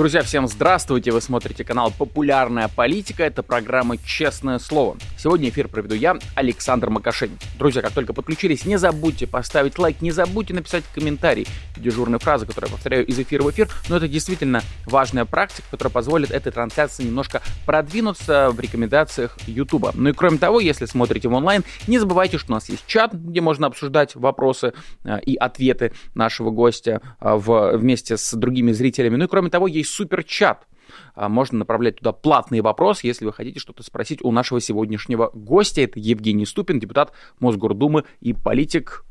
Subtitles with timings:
[0.00, 1.12] Друзья, всем здравствуйте!
[1.12, 3.22] Вы смотрите канал «Популярная политика».
[3.22, 4.96] Это программа «Честное слово».
[5.18, 7.32] Сегодня эфир проведу я, Александр Макашин.
[7.58, 11.46] Друзья, как только подключились, не забудьте поставить лайк, не забудьте написать комментарий.
[11.76, 13.68] Дежурная фраза, которую я повторяю из эфира в эфир.
[13.90, 19.90] Но это действительно важная практика, которая позволит этой трансляции немножко продвинуться в рекомендациях YouTube.
[19.92, 23.12] Ну и кроме того, если смотрите в онлайн, не забывайте, что у нас есть чат,
[23.12, 24.72] где можно обсуждать вопросы
[25.04, 29.16] э, и ответы нашего гостя э, в, вместе с другими зрителями.
[29.16, 30.66] Ну и кроме того, есть суперчат.
[31.14, 35.82] А, можно направлять туда платные вопросы, если вы хотите что-то спросить у нашего сегодняшнего гостя.
[35.82, 39.04] Это Евгений Ступин, депутат Мосгордумы и политик.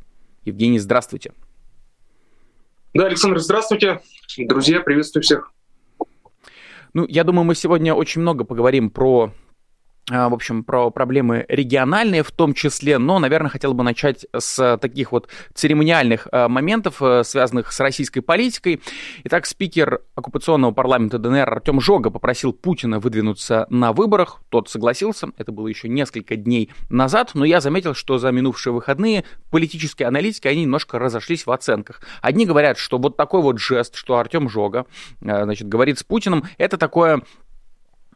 [0.43, 1.33] Евгений, здравствуйте.
[2.93, 4.01] Да, Александр, здравствуйте.
[4.37, 5.51] Друзья, приветствую всех.
[6.93, 9.31] Ну, я думаю, мы сегодня очень много поговорим про
[10.09, 15.11] в общем, про проблемы региональные в том числе, но, наверное, хотел бы начать с таких
[15.11, 18.81] вот церемониальных а, моментов, э, связанных с российской политикой.
[19.25, 24.41] Итак, спикер оккупационного парламента ДНР Артем Жога попросил Путина выдвинуться на выборах.
[24.49, 29.25] Тот согласился, это было еще несколько дней назад, но я заметил, что за минувшие выходные
[29.51, 32.01] политические аналитики, они немножко разошлись в оценках.
[32.21, 34.85] Одни говорят, что вот такой вот жест, что Артем Жога,
[35.21, 37.21] э, значит, говорит с Путиным, это такое а,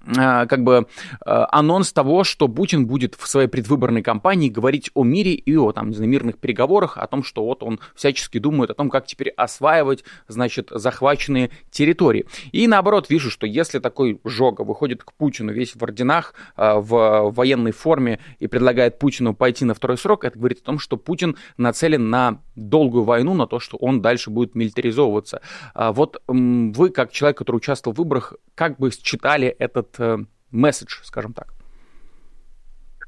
[0.06, 0.88] как бы
[1.26, 5.72] а, анонс того, что Путин будет в своей предвыборной кампании говорить о мире и о
[5.72, 9.06] там, не знаю, мирных переговорах, о том, что вот он всячески думает о том, как
[9.06, 12.26] теперь осваивать, значит, захваченные территории.
[12.52, 17.32] И наоборот, вижу, что если такой Жога выходит к Путину весь в орденах, а, в
[17.32, 21.38] военной форме и предлагает Путину пойти на второй срок, это говорит о том, что Путин
[21.58, 25.42] нацелен на долгую войну, на то, что он дальше будет милитаризовываться.
[25.76, 30.18] Вот вы, как человек, который участвовал в выборах, как бы считали этот Э,
[30.52, 31.48] месседж, скажем так?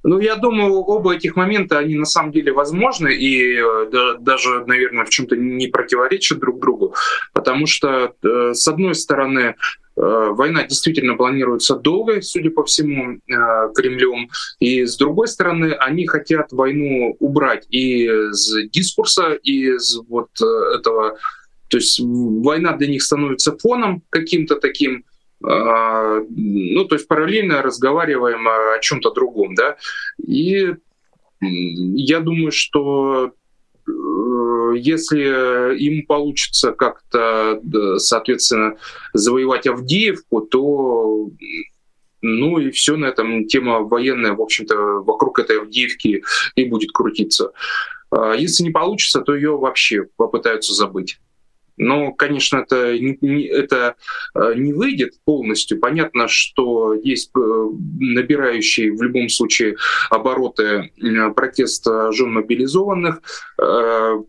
[0.04, 4.66] Ну, я думаю, оба этих момента, они на самом деле возможны и э, да, даже,
[4.66, 6.96] наверное, в чем-то не противоречат друг другу,
[7.34, 9.56] потому что, э, с одной стороны,
[9.98, 13.22] война действительно планируется долгой, судя по всему,
[13.74, 14.30] Кремлем,
[14.60, 21.18] и с другой стороны, они хотят войну убрать и из дискурса, и из вот этого,
[21.70, 25.06] то есть война для них становится фоном каким-то таким,
[25.42, 29.78] ну, то есть параллельно разговариваем о чем-то другом, да,
[30.26, 30.76] и
[31.42, 33.34] я думаю, что
[33.88, 33.92] э,
[34.78, 37.60] если им получится как-то,
[37.98, 38.78] соответственно,
[39.14, 41.30] завоевать Авдеевку, то
[42.22, 46.24] ну и все на этом тема военная, в общем-то, вокруг этой Авдеевки
[46.56, 47.52] и будет крутиться.
[48.10, 51.20] А если не получится, то ее вообще попытаются забыть.
[51.78, 53.96] Но, конечно, это не, это
[54.34, 55.80] э, не выйдет полностью.
[55.80, 57.70] Понятно, что есть э,
[58.00, 59.76] набирающий в любом случае
[60.10, 63.22] обороты э, протест жен мобилизованных,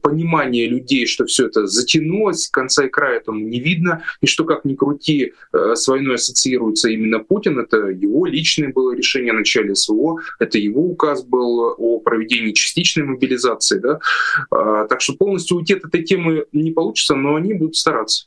[0.03, 4.65] понимание людей, что все это затянулось, конца и края этому не видно, и что как
[4.65, 10.21] ни крути, с войной ассоциируется именно Путин, это его личное было решение в начале СВО,
[10.39, 13.79] это его указ был о проведении частичной мобилизации.
[13.79, 14.01] Да?
[14.87, 18.27] Так что полностью уйти от этой темы не получится, но они будут стараться.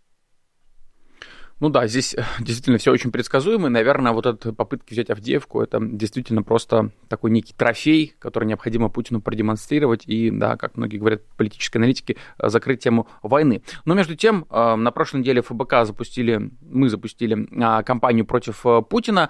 [1.59, 3.67] Ну да, здесь э, действительно все очень предсказуемо.
[3.67, 8.89] И, наверное, вот эта попытка взять Авдеевку, это действительно просто такой некий трофей, который необходимо
[8.89, 13.61] Путину продемонстрировать и, да, как многие говорят, политические аналитики, э, закрыть тему войны.
[13.83, 17.47] Но между тем, э, на прошлой неделе ФБК запустили, мы запустили
[17.83, 19.29] кампанию против Путина.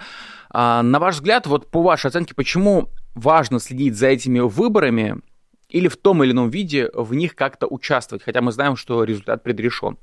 [0.53, 5.22] На ваш взгляд, вот по вашей оценке, почему важно следить за этими выборами
[5.69, 9.44] или в том или ином виде в них как-то участвовать, хотя мы знаем, что результат
[9.44, 9.97] предрешен?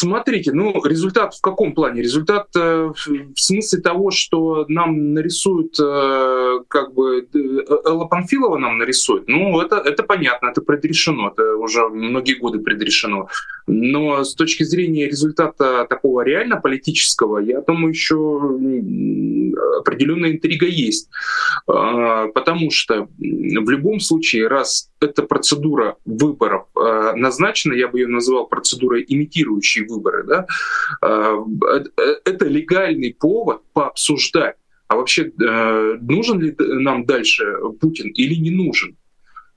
[0.00, 2.02] Смотрите, ну, результат в каком плане?
[2.02, 7.38] Результат э, в смысле того, что нам нарисуют, э, как бы, э,
[7.84, 9.26] Элла Панфилова нам нарисует.
[9.26, 13.26] Ну, это, это понятно, это предрешено, это уже многие годы предрешено.
[13.66, 18.14] Но с точки зрения результата такого реально политического, я думаю, еще
[19.80, 21.08] определенная интрига есть.
[21.66, 28.46] А, потому что в любом случае, раз эта процедура выборов назначена, я бы ее назвал
[28.46, 30.46] процедурой которые имитирующие выборы, да,
[31.00, 31.44] а,
[31.96, 34.56] э, это легальный повод пообсуждать,
[34.86, 37.44] а вообще э, нужен ли нам дальше
[37.80, 38.96] Путин или не нужен.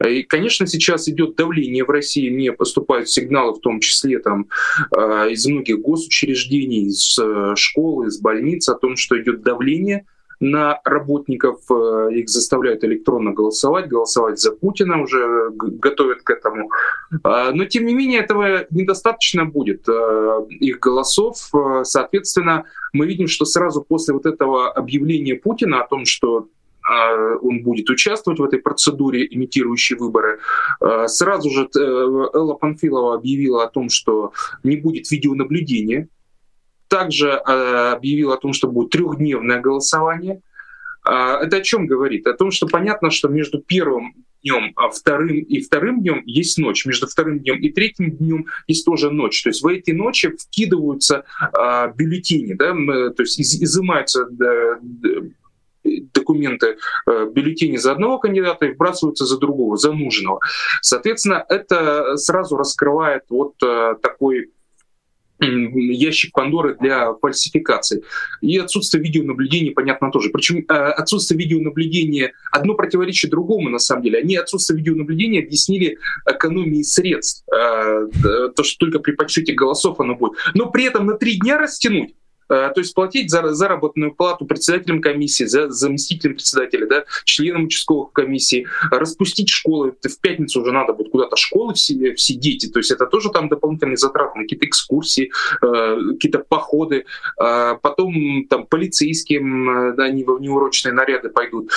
[0.08, 4.48] И, конечно, сейчас идет давление в России, мне поступают сигналы, в том числе там,
[4.98, 7.20] э, из многих госучреждений, из
[7.56, 10.06] школ, из больниц, о том, что идет давление
[10.42, 16.72] на работников, э, их заставляют электронно голосовать, голосовать за Путина, уже готовят к этому.
[17.24, 21.38] А, но, тем не менее, этого недостаточно будет, э, их голосов.
[21.84, 26.48] Соответственно, мы видим, что сразу после вот этого объявления Путина о том, что
[27.44, 30.40] он будет участвовать в этой процедуре, имитирующей выборы.
[31.06, 34.34] Сразу же э, Элла Панфилова объявила о том, что
[34.64, 36.08] не будет видеонаблюдения.
[36.92, 40.42] Также а, объявила о том, что будет трехдневное голосование.
[41.04, 42.28] Это о чем говорит?
[42.28, 46.86] О том, что понятно, что между первым днем, а вторым и вторым днем есть ночь.
[46.86, 49.42] Между вторым днем и третьим днем есть тоже ночь.
[49.42, 52.74] То есть в эти ночи вкидываются а, бюллетени, да,
[53.14, 54.28] то есть из, изымаются
[55.84, 56.78] документы,
[57.08, 60.40] э, бюллетени за одного кандидата и вбрасываются за другого, за нужного.
[60.82, 64.52] Соответственно, это сразу раскрывает вот э, такой
[65.42, 68.04] ящик Пандоры для фальсификации.
[68.42, 70.30] И отсутствие видеонаблюдения, понятно, тоже.
[70.30, 74.20] Причем э, отсутствие видеонаблюдения одно противоречит другому, на самом деле.
[74.20, 75.98] Они отсутствие видеонаблюдения объяснили
[76.30, 77.44] экономией средств.
[77.50, 80.34] То, что только при подсчете голосов оно будет.
[80.54, 82.21] Но при этом на три дня растянуть Э,
[82.52, 88.68] то есть платить за заработную плату председателям комиссии, за заместителям председателя, да, членам участковых комиссий,
[88.92, 89.94] распустить школы.
[90.02, 92.68] В пятницу уже надо будет куда-то школы все, все дети.
[92.68, 95.32] То есть это тоже там дополнительные затраты на какие-то экскурсии,
[95.62, 97.06] э, какие-то походы.
[97.42, 101.72] Э, потом там полицейским да, неурочные наряды пойдут.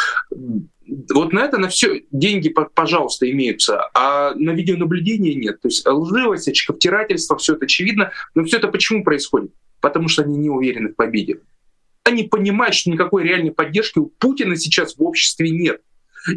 [1.11, 5.61] Вот на это, на все деньги, пожалуйста, имеются, а на видеонаблюдение нет.
[5.63, 8.13] То есть лживость, очковтирательство, все это очевидно.
[8.35, 9.53] Но все это почему происходит?
[9.85, 11.41] Потому что они не уверены в победе.
[12.05, 15.83] Они понимают, что никакой реальной поддержки у Путина сейчас в обществе нет.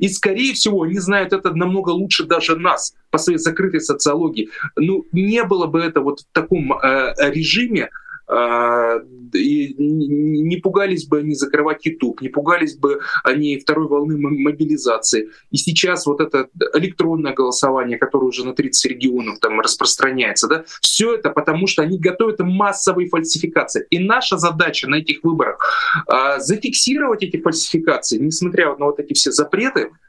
[0.01, 4.49] И, скорее всего, они знают это намного лучше даже нас по своей закрытой социологии.
[4.75, 7.89] Ну, не было бы это вот в таком э, режиме,
[8.29, 15.29] и не пугались бы они закрывать YouTube, не пугались бы они второй волны мобилизации.
[15.51, 21.15] И сейчас вот это электронное голосование, которое уже на 30 регионов там распространяется, да, все
[21.15, 23.85] это потому, что они готовят массовые фальсификации.
[23.89, 25.59] И наша задача на этих выборах
[26.07, 30.06] а, зафиксировать эти фальсификации, несмотря на вот эти все запреты, а,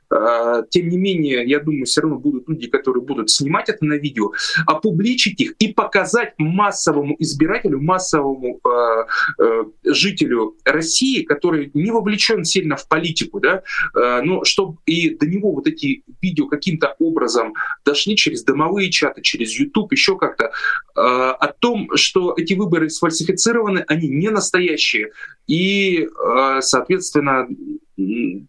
[0.70, 4.32] тем не менее, я думаю, все равно будут люди, которые будут снимать это на видео,
[4.66, 12.76] опубличить их и показать массовому избирателю, массовому э, э, жителю России, который не вовлечен сильно
[12.76, 13.62] в политику, да,
[13.94, 19.22] э, но чтобы и до него вот эти видео каким-то образом дошли через домовые чаты,
[19.22, 20.50] через YouTube, еще как-то, э,
[20.96, 25.12] о том, что эти выборы сфальсифицированы, они не настоящие,
[25.46, 27.48] и, э, соответственно,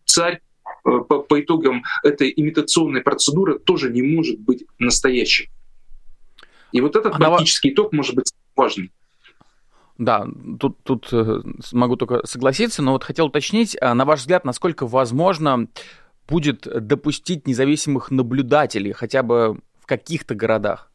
[0.06, 0.42] царь
[0.84, 5.50] по, по итогам этой имитационной процедуры тоже не может быть настоящим.
[6.72, 7.30] И вот этот Она...
[7.30, 8.92] практический итог может быть важным.
[9.98, 10.26] Да,
[10.60, 11.42] тут, тут э,
[11.74, 15.68] могу только согласиться, но вот хотел уточнить, а на ваш взгляд, насколько возможно
[16.26, 20.90] будет допустить независимых наблюдателей хотя бы в каких-то городах?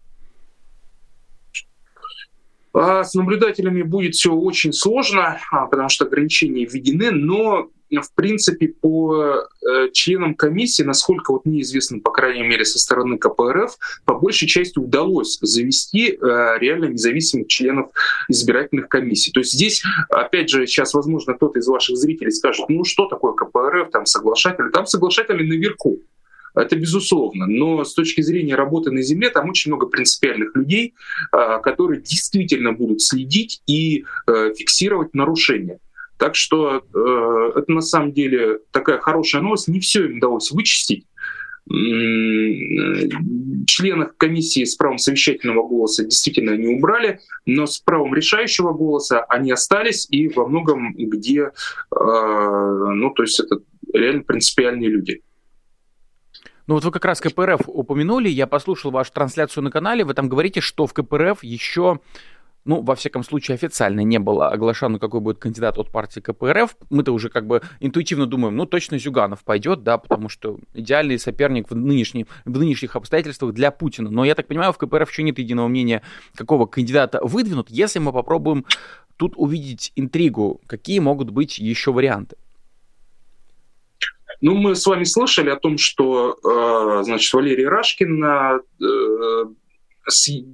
[2.73, 8.69] А с наблюдателями будет все очень сложно, а, потому что ограничения введены, но в принципе,
[8.69, 14.15] по э, членам комиссии, насколько вот мне известно, по крайней мере, со стороны КПРФ, по
[14.15, 17.91] большей части удалось завести э, реально независимых членов
[18.29, 19.33] избирательных комиссий.
[19.33, 23.33] То есть здесь, опять же, сейчас, возможно, кто-то из ваших зрителей скажет, ну что такое
[23.33, 26.01] КПРФ, там соглашатели, там соглашатели наверху.
[26.55, 27.47] Это безусловно.
[27.47, 30.95] Но с точки зрения работы на Земле, там очень много принципиальных людей,
[31.33, 35.79] э, которые действительно будут следить и фиксировать нарушения.
[36.25, 39.69] Так что э, это на самом деле такая хорошая новость.
[39.69, 41.07] Не все им удалось вычистить.
[43.67, 49.53] Членов комиссии с правом совещательного голоса действительно не убрали, но с правом решающего голоса они
[49.53, 51.51] остались, и во многом где, э,
[51.91, 53.59] ну, то есть это
[53.93, 55.21] реально принципиальные люди.
[56.67, 60.31] Ну вот вы как раз КПРФ упомянули, я послушал вашу трансляцию на канале, вы там
[60.31, 62.01] говорите, что в КПРФ еще
[62.65, 66.77] ну, во всяком случае, официально не было оглашено, какой будет кандидат от партии КПРФ.
[66.91, 71.71] Мы-то уже как бы интуитивно думаем, ну, точно Зюганов пойдет, да, потому что идеальный соперник
[71.71, 74.11] в, нынешней, в нынешних обстоятельствах для Путина.
[74.11, 76.03] Но я так понимаю, в КПРФ еще нет единого мнения,
[76.35, 77.71] какого кандидата выдвинут.
[77.71, 78.65] Если мы попробуем
[79.17, 82.37] тут увидеть интригу, какие могут быть еще варианты?
[84.41, 88.59] Ну, мы с вами слышали о том, что, э, значит, Валерий Рашкин э,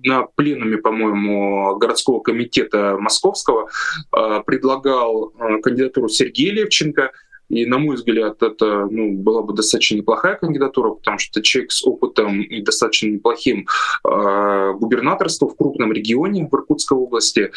[0.05, 3.69] на пленуме, по-моему, городского комитета московского
[4.17, 7.13] э, предлагал э, кандидатуру Сергея Левченко.
[7.49, 11.85] И, на мой взгляд, это ну, была бы достаточно неплохая кандидатура, потому что человек с
[11.85, 13.67] опытом и достаточно неплохим
[14.05, 17.51] э, губернаторством в крупном регионе в Иркутской области.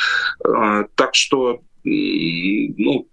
[0.44, 3.08] Э, так что, ну,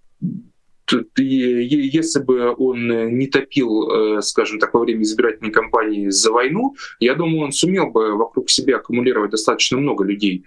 [1.16, 7.44] если бы он не топил, скажем так, во время избирательной кампании за войну, я думаю,
[7.44, 10.44] он сумел бы вокруг себя аккумулировать достаточно много людей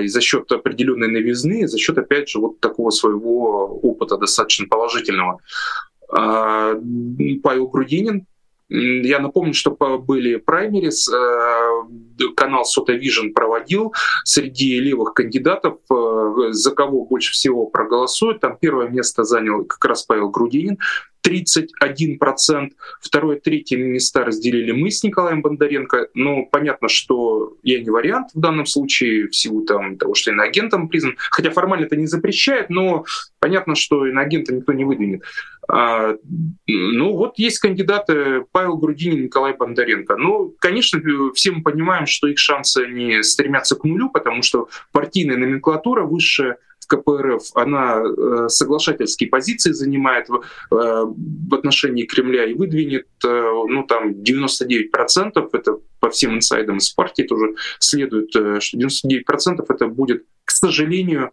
[0.00, 5.40] и за счет определенной новизны, за счет, опять же, вот такого своего опыта достаточно положительного.
[6.10, 6.74] А,
[7.42, 8.26] Павел Грудинин,
[8.68, 13.92] я напомню, что были праймерис, э, канал Vision проводил
[14.24, 18.40] среди левых кандидатов, э, за кого больше всего проголосуют.
[18.40, 20.78] Там первое место занял как раз Павел Грудинин,
[21.26, 22.72] 31%.
[23.00, 26.08] Второе, третье места разделили мы с Николаем Бондаренко.
[26.14, 30.88] Но понятно, что я не вариант в данном случае, в силу там, того, что иноагентом
[30.88, 31.16] признан.
[31.30, 33.04] Хотя формально это не запрещает, но
[33.38, 35.22] понятно, что иноагента никто не выдвинет.
[35.68, 36.16] А,
[36.66, 40.16] ну вот есть кандидаты Павел Грудинин, Николай Бондаренко.
[40.16, 41.00] Ну, конечно,
[41.34, 46.58] все мы понимаем, что их шансы не стремятся к нулю, потому что партийная номенклатура высшая
[46.84, 53.28] в КПРФ, она э, соглашательские позиции занимает в, э, в отношении Кремля и выдвинет, э,
[53.28, 60.24] ну там 99%, это по всем инсайдам из партии тоже следует, что 99% это будет,
[60.44, 61.30] к сожалению,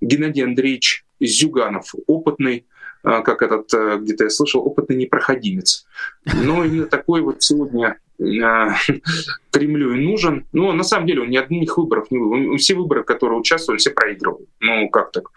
[0.00, 2.66] Геннадий Андреевич Зюганов, опытный
[3.02, 5.86] как этот, э, где-то я слышал, опытный непроходимец.
[6.24, 8.74] Но именно такой вот сегодня а,
[9.50, 10.46] Кремлю и нужен.
[10.52, 12.56] Но на самом деле он ни одних выборов не выбрал.
[12.56, 14.46] Все выборы, которые участвовали, все проигрывал.
[14.60, 15.30] Ну, как так?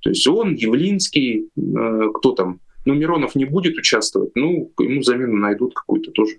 [0.00, 2.60] То есть он, Явлинский, э, кто там?
[2.84, 4.32] Ну, Миронов не будет участвовать.
[4.34, 6.36] Ну, ему замену найдут какую-то тоже.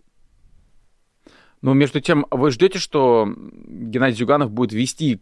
[1.62, 3.28] Но между тем, вы ждете, что
[3.68, 5.20] Геннадий Зюганов будет вести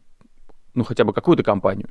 [0.76, 1.90] ну, хотя бы какую-то кампанию?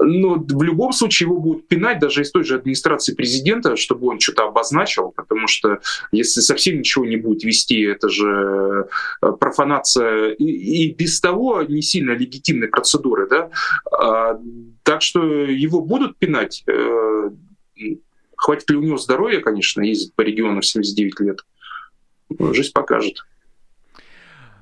[0.00, 4.20] Но в любом случае его будут пинать даже из той же администрации президента, чтобы он
[4.20, 5.80] что-то обозначил, потому что
[6.12, 8.88] если совсем ничего не будет вести, это же
[9.22, 13.50] э, профанация и, и без того не сильно легитимной процедуры, да.
[13.90, 14.38] А,
[14.82, 16.64] так что его будут пинать.
[16.66, 17.30] Э,
[18.36, 21.40] хватит ли у него здоровья, конечно, ездить по региону в 79 лет.
[22.54, 23.24] Жизнь покажет.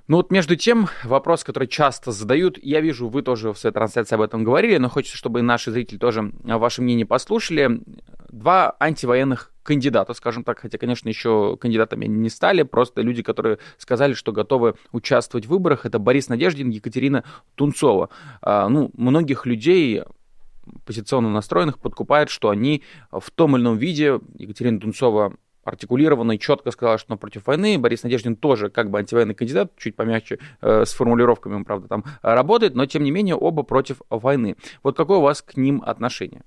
[0.09, 4.15] Ну вот между тем, вопрос, который часто задают, я вижу, вы тоже в своей трансляции
[4.15, 7.81] об этом говорили, но хочется, чтобы наши зрители тоже ваше мнение послушали.
[8.31, 14.13] Два антивоенных кандидата, скажем так, хотя, конечно, еще кандидатами не стали, просто люди, которые сказали,
[14.13, 17.25] что готовы участвовать в выборах, это Борис Надеждин, Екатерина
[17.57, 18.11] Тунцова.
[18.43, 20.05] А, ну, многих людей
[20.85, 25.35] позиционно настроенных подкупает, что они в том или ином виде, Екатерина Тунцова
[25.67, 27.79] артикулированно и четко сказала, что она против войны.
[27.79, 32.05] Борис Надеждин тоже как бы антивоенный кандидат, чуть помягче э, с формулировками он, правда, там
[32.23, 34.57] работает, но тем не менее оба против войны.
[34.83, 36.43] Вот какое у вас к ним отношение?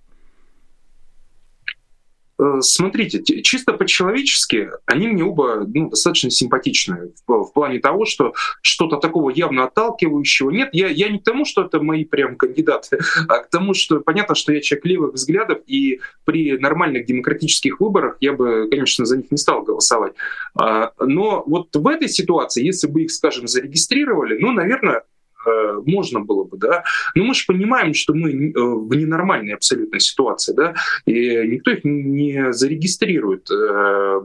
[2.40, 8.34] Э, смотрите, чисто по-человечески они мне оба ну, достаточно симпатичны в, в плане того, что
[8.62, 10.70] что-то такого явно отталкивающего нет.
[10.72, 14.36] Я, я не к тому, что это мои прям кандидаты, а к тому, что понятно,
[14.36, 19.32] что я человек левых взглядов, и при нормальных демократических выборах я бы, конечно, за них
[19.32, 20.14] не стал голосовать.
[20.56, 25.04] А, но вот в этой ситуации, если бы их, скажем, зарегистрировали, ну, наверное,
[25.46, 26.84] можно было бы, да.
[27.16, 30.74] Но мы же понимаем, что мы э, в ненормальной абсолютно ситуации, да,
[31.06, 33.50] и никто их не зарегистрирует.
[33.52, 34.22] Э,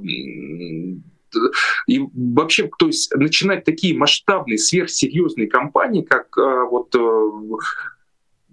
[1.89, 6.95] и вообще, то есть начинать такие масштабные, сверхсерьезные кампании, как вот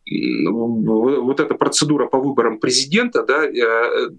[0.09, 3.43] вот эта процедура по выборам президента, да,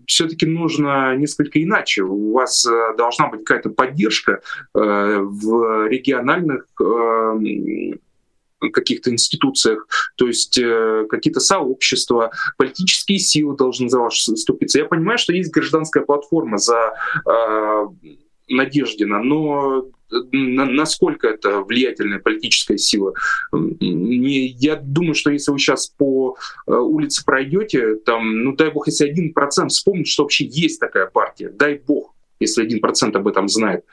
[0.06, 2.02] все-таки нужно несколько иначе.
[2.02, 2.64] У вас
[2.96, 4.40] должна быть какая-то поддержка
[4.72, 6.66] в региональных
[8.70, 14.78] каких-то институциях, то есть э, какие-то сообщества, политические силы должны за вас вступиться.
[14.78, 16.94] Я понимаю, что есть гражданская платформа за
[17.26, 17.86] э,
[18.48, 19.86] Надеждина, но
[20.32, 23.14] насколько это влиятельная политическая сила.
[23.52, 28.86] Не, я думаю, что если вы сейчас по э, улице пройдете, там, ну дай бог,
[28.86, 33.26] если один процент вспомнит, что вообще есть такая партия, дай бог, если один процент об
[33.26, 33.84] этом знает.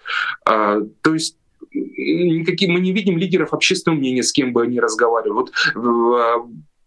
[0.45, 1.37] А, то есть
[1.71, 5.33] никакие, мы не видим лидеров общественного мнения, с кем бы они разговаривали.
[5.33, 6.45] Вот а,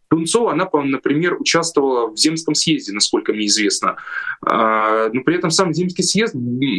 [0.09, 3.97] Тунцова, она, например, участвовала в Земском съезде, насколько мне известно.
[4.45, 6.35] А, но при этом сам Земский съезд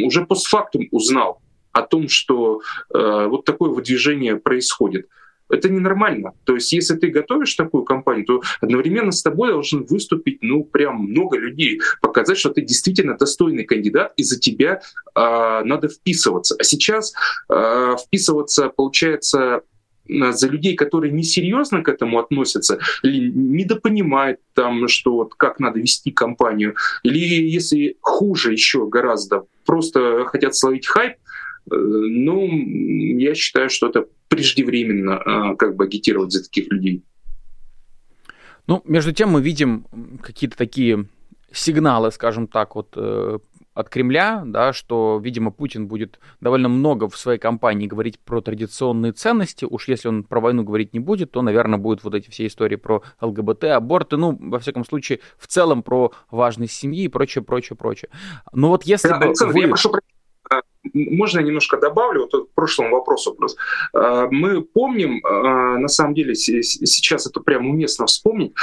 [0.06, 2.62] уже постфактум узнал о том, что
[2.94, 5.08] э, вот такое выдвижение происходит.
[5.50, 6.32] Это ненормально.
[6.46, 10.98] То есть, если ты готовишь такую кампанию, то одновременно с тобой должен выступить, ну, прям
[10.98, 14.82] много людей, показать, что ты действительно достойный кандидат, и за тебя
[15.16, 16.56] э, надо вписываться.
[16.60, 17.14] А сейчас
[17.50, 19.62] э, вписываться, получается,
[20.08, 26.12] за людей, которые несерьезно к этому относятся, или недопонимают там, что вот как надо вести
[26.12, 31.16] кампанию, или если хуже еще гораздо, просто хотят словить хайп,
[31.66, 32.48] ну,
[33.18, 37.04] я считаю, что это преждевременно а, как бы агитировать за таких людей.
[38.68, 39.86] Ну, между тем мы видим
[40.22, 41.08] какие-то такие
[41.52, 43.40] сигналы, скажем так, вот э,
[43.74, 49.12] от Кремля, да, что, видимо, Путин будет довольно много в своей кампании говорить про традиционные
[49.12, 49.66] ценности.
[49.66, 52.76] Уж если он про войну говорить не будет, то, наверное, будут вот эти все истории
[52.76, 57.76] про ЛГБТ, аборты, ну, во всяком случае, в целом про важность семьи и прочее, прочее,
[57.76, 58.10] прочее.
[58.52, 59.60] Но вот если да, бы Александр, вы...
[59.62, 60.00] я прошу а,
[60.94, 63.38] можно я немножко добавлю вот к прошлому вопросу?
[63.94, 68.54] А, мы помним, а, на самом деле, сейчас это прямо уместно вспомнить,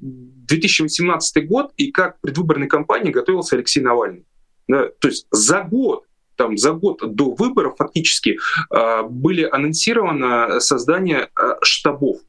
[0.00, 4.24] 2018 год и как предвыборной кампании готовился Алексей Навальный.
[4.68, 6.04] То есть за год
[6.36, 8.38] там за год до выборов фактически
[9.10, 11.28] были анонсировано создание
[11.60, 12.20] штабов,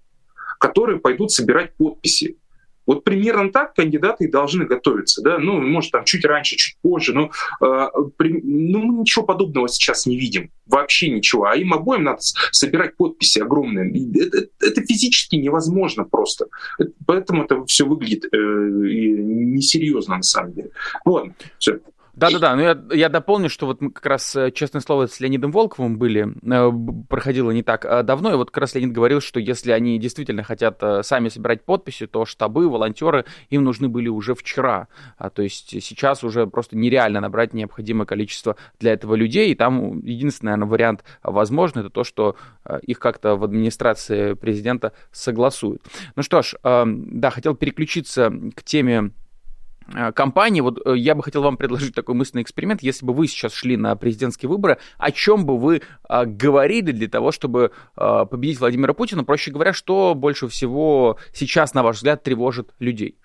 [0.60, 2.38] которые пойдут собирать подписи
[2.86, 7.14] вот примерно так кандидаты и должны готовиться, да, ну, может, там чуть раньше, чуть позже,
[7.14, 7.88] но э,
[8.18, 12.20] при, ну, мы ничего подобного сейчас не видим, вообще ничего, а им обоим надо
[12.52, 13.92] собирать подписи огромные.
[14.20, 16.48] Это, это физически невозможно просто,
[17.06, 20.72] поэтому это все выглядит э, несерьезно на самом деле.
[21.06, 21.80] Вот, все.
[22.14, 25.52] Да-да-да, ну я, я дополню, что вот мы как раз, э, честное слово, с Леонидом
[25.52, 26.72] Волковым были, э,
[27.10, 30.44] проходило не так э, давно, и вот как раз Леонид говорил, что если они действительно
[30.44, 35.70] хотят сами собирать подписи, то штабы, волонтеры им нужны были уже вчера, а, то есть
[35.84, 41.04] сейчас уже просто нереально набрать необходимое количество для этого людей, и там единственный, наверное, вариант
[41.24, 42.36] возможный, это то, что
[42.84, 45.82] их как-то в администрации президента согласуют.
[46.16, 49.12] Ну что ж, да, хотел переключиться к теме
[50.16, 53.54] компании, вот э, я бы хотел вам предложить такой мысленный эксперимент, если бы вы сейчас
[53.54, 58.94] шли на президентские выборы, о чем бы вы а, говорили для того, чтобы победить Владимира
[58.94, 63.16] Путина, проще говоря, что больше всего сейчас, на ваш взгляд, тревожит людей?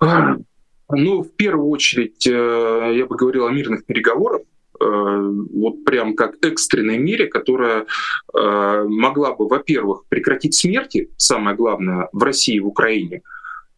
[0.00, 4.42] Ну, в первую очередь, я бы говорил о мирных переговорах,
[4.78, 7.86] вот прям как экстренной мере, которая
[8.32, 13.22] могла бы, во-первых, прекратить смерти, самое главное, в России и в Украине,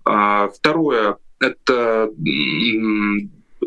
[0.04, 2.10] второе— это,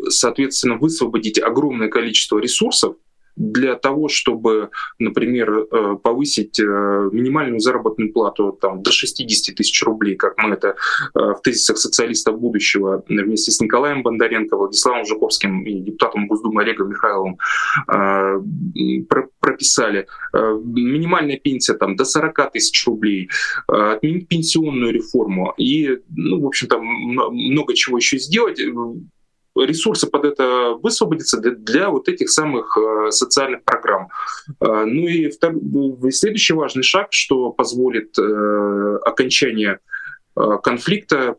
[0.08, 2.96] соответственно, высвободить огромное количество ресурсов
[3.38, 6.64] для того, чтобы, например, э, повысить э,
[7.12, 10.74] минимальную заработную плату там, до 60 тысяч рублей, как мы это э,
[11.14, 17.38] в тезисах социалистов будущего вместе с Николаем Бондаренко, Владиславом Жуковским и депутатом Госдумы Олегом Михайловым
[19.40, 20.06] прописали.
[20.32, 23.30] Минимальная пенсия там, до 40 тысяч рублей,
[23.66, 28.60] отменить пенсионную реформу и, ну, в общем-то, много чего еще сделать
[29.64, 34.08] ресурсы под это высвободятся для, для вот этих самых э, социальных программ.
[34.60, 35.54] Э, ну и втор...
[36.10, 39.80] следующий важный шаг, что позволит э, окончание
[40.62, 41.34] конфликта,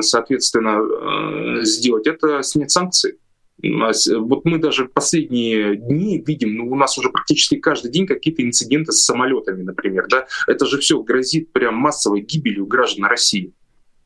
[0.00, 3.18] соответственно, сделать, это снять санкции.
[3.62, 8.92] Вот мы даже последние дни видим, ну, у нас уже практически каждый день какие-то инциденты
[8.92, 13.52] с самолетами, например, да, это же все грозит прям массовой гибелью граждан России.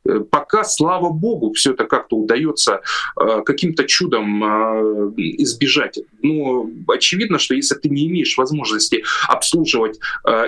[0.08, 2.80] Э, пока, слава богу, все это как-то удается
[3.20, 5.98] э, каким-то чудом э, избежать.
[6.22, 9.98] Но очевидно, что если ты не имеешь возможности обслуживать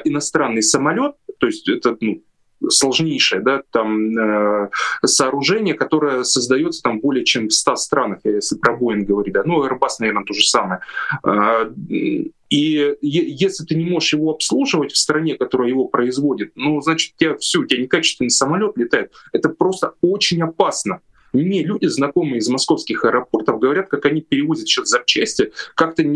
[0.05, 2.23] иностранный самолет, то есть это ну,
[2.69, 4.71] сложнейшее да, там, э,
[5.05, 9.33] сооружение, которое создается там более чем в 100 странах, если про Боинг говорить.
[9.35, 9.43] Да.
[9.45, 10.81] Ну, Airbus, наверное, то же самое.
[11.25, 11.71] Э,
[12.51, 17.19] и если ты не можешь его обслуживать в стране, которая его производит, ну, значит, у
[17.19, 19.13] тебя все, у тебя некачественный самолет летает.
[19.33, 21.01] Это просто очень опасно.
[21.33, 26.09] Мне люди, знакомые из московских аэропортов, говорят, как они перевозят сейчас запчасти, как-то э,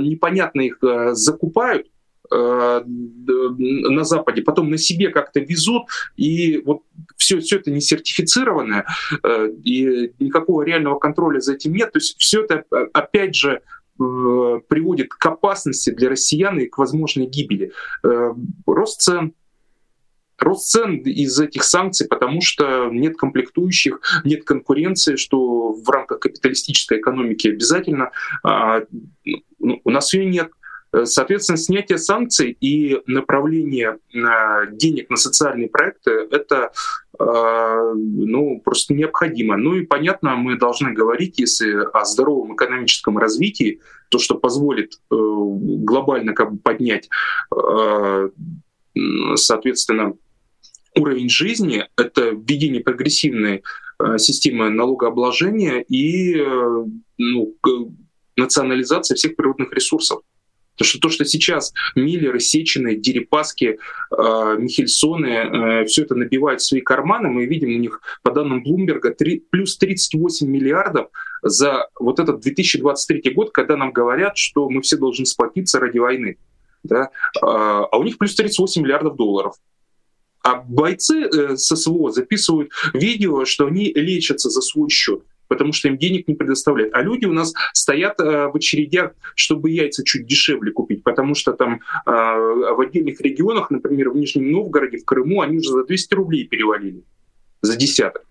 [0.00, 1.88] непонятно их э, закупают,
[2.34, 5.84] на Западе, потом на себе как-то везут,
[6.16, 6.82] и вот
[7.16, 8.86] все, все это не сертифицированное,
[9.22, 11.92] э, и никакого реального контроля за этим нет.
[11.92, 13.62] То есть все это, э, опять же,
[13.96, 17.70] приводит к опасности для россиян и к возможной гибели.
[18.66, 19.34] Рост цен,
[20.38, 26.98] рост цен из этих санкций, потому что нет комплектующих, нет конкуренции, что в рамках капиталистической
[26.98, 28.10] экономики обязательно.
[28.42, 28.82] А,
[29.58, 30.50] ну, у нас ее нет.
[30.94, 36.70] Э, соответственно, снятие санкций и направление денег на социальные проекты— это
[37.18, 39.56] э, ну, просто необходимо.
[39.56, 45.16] Ну и понятно, мы должны говорить, если о здоровом экономическом развитии, то, что позволит э,
[45.16, 47.08] глобально как бы поднять,
[49.34, 50.14] соответственно,
[50.96, 53.64] уровень жизни, это введение прогрессивной
[54.18, 56.36] системы налогообложения и
[57.18, 57.54] ну,
[58.36, 60.20] национализация всех природных ресурсов.
[60.76, 63.78] То, что то, что сейчас Миллеры, Сечины, Дерипаски,
[64.10, 69.14] э, Михельсоны, э, все это набивают свои карманы, мы видим у них, по данным Блумберга,
[69.14, 71.08] 3, плюс 38 миллиардов
[71.42, 76.38] за вот этот 2023 год, когда нам говорят, что мы все должны сплотиться ради войны.
[76.82, 77.10] да,
[77.40, 79.54] а, а у них плюс 38 миллиардов долларов.
[80.42, 85.98] А бойцы э, ССВО записывают видео, что они лечатся за свой счет потому что им
[85.98, 86.94] денег не предоставляют.
[86.94, 91.52] А люди у нас стоят э, в очередях, чтобы яйца чуть дешевле купить, потому что
[91.52, 96.14] там э, в отдельных регионах, например, в Нижнем Новгороде, в Крыму, они уже за 200
[96.14, 97.04] рублей перевалили
[97.62, 98.24] за десяток.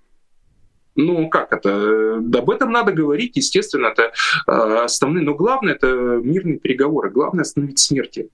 [0.95, 2.17] Ну, как это?
[2.17, 4.11] Об этом надо говорить, естественно, это
[4.47, 4.51] э,
[4.83, 5.23] основные.
[5.23, 7.09] Но главное— это мирные переговоры.
[7.09, 8.29] Главное— остановить смерти.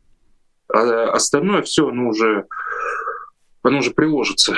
[0.67, 2.45] А остальное все, ну, уже,
[3.63, 4.57] оно уже приложится.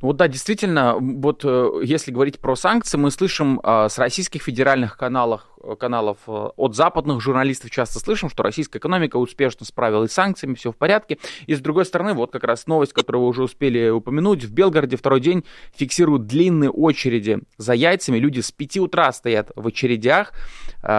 [0.00, 4.96] Вот да, действительно, вот э, если говорить про санкции, мы слышим а, с российских федеральных
[4.96, 10.14] каналов, э, каналов э, от западных журналистов часто слышим, что российская экономика успешно справилась с
[10.14, 11.18] санкциями, все в порядке.
[11.46, 14.96] И с другой стороны, вот как раз новость, которую вы уже успели упомянуть, в Белгороде
[14.96, 18.16] второй день фиксируют длинные очереди за яйцами.
[18.16, 20.32] Люди с 5 утра стоят в очередях,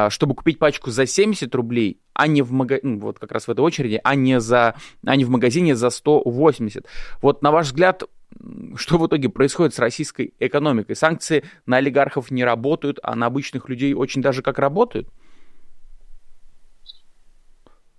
[0.10, 3.62] чтобы купить пачку за 70 рублей, а не в магазине, вот как раз в этой
[3.62, 6.86] очереди, а не, за, а не в магазине за 180.
[7.22, 8.04] Вот на ваш взгляд,
[8.76, 10.96] что в итоге происходит с российской экономикой?
[10.96, 15.08] Санкции на олигархов не работают, а на обычных людей очень даже как работают?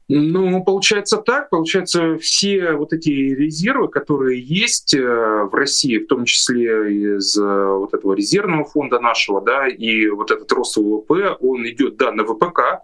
[0.08, 1.48] Ну, получается так.
[1.48, 7.42] Получается, все вот эти резервы, которые есть э, в России, в том числе из э,
[7.42, 12.24] вот этого резервного фонда нашего, да, и вот этот рост ВВП, он идет, да, на
[12.24, 12.82] ВПК,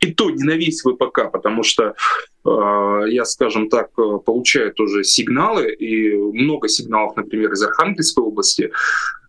[0.00, 1.94] и то не на весь ВПК, потому что
[2.44, 8.70] э, я, скажем так, э, получаю тоже сигналы, и много сигналов, например, из Архангельской области,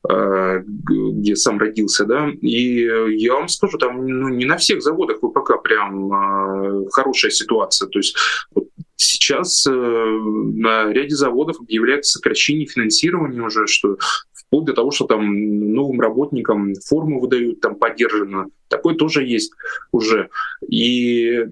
[0.09, 5.17] э, где сам родился, да, и я вам скажу, там ну, не на всех заводах
[5.17, 8.15] ВПК прям э, хорошая ситуация, то есть
[8.53, 13.97] вот сейчас э, на ряде заводов объявляется сокращение финансирования уже, что
[14.49, 18.47] вплоть до того, что там новым работникам форму выдают, там поддержано.
[18.67, 19.53] Такое тоже есть
[19.91, 20.29] уже.
[20.67, 21.45] И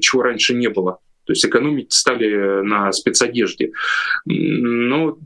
[0.00, 0.98] чего раньше не было.
[1.24, 3.72] То есть экономить стали на спецодежде.
[4.24, 5.18] Но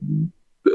[0.67, 0.71] э,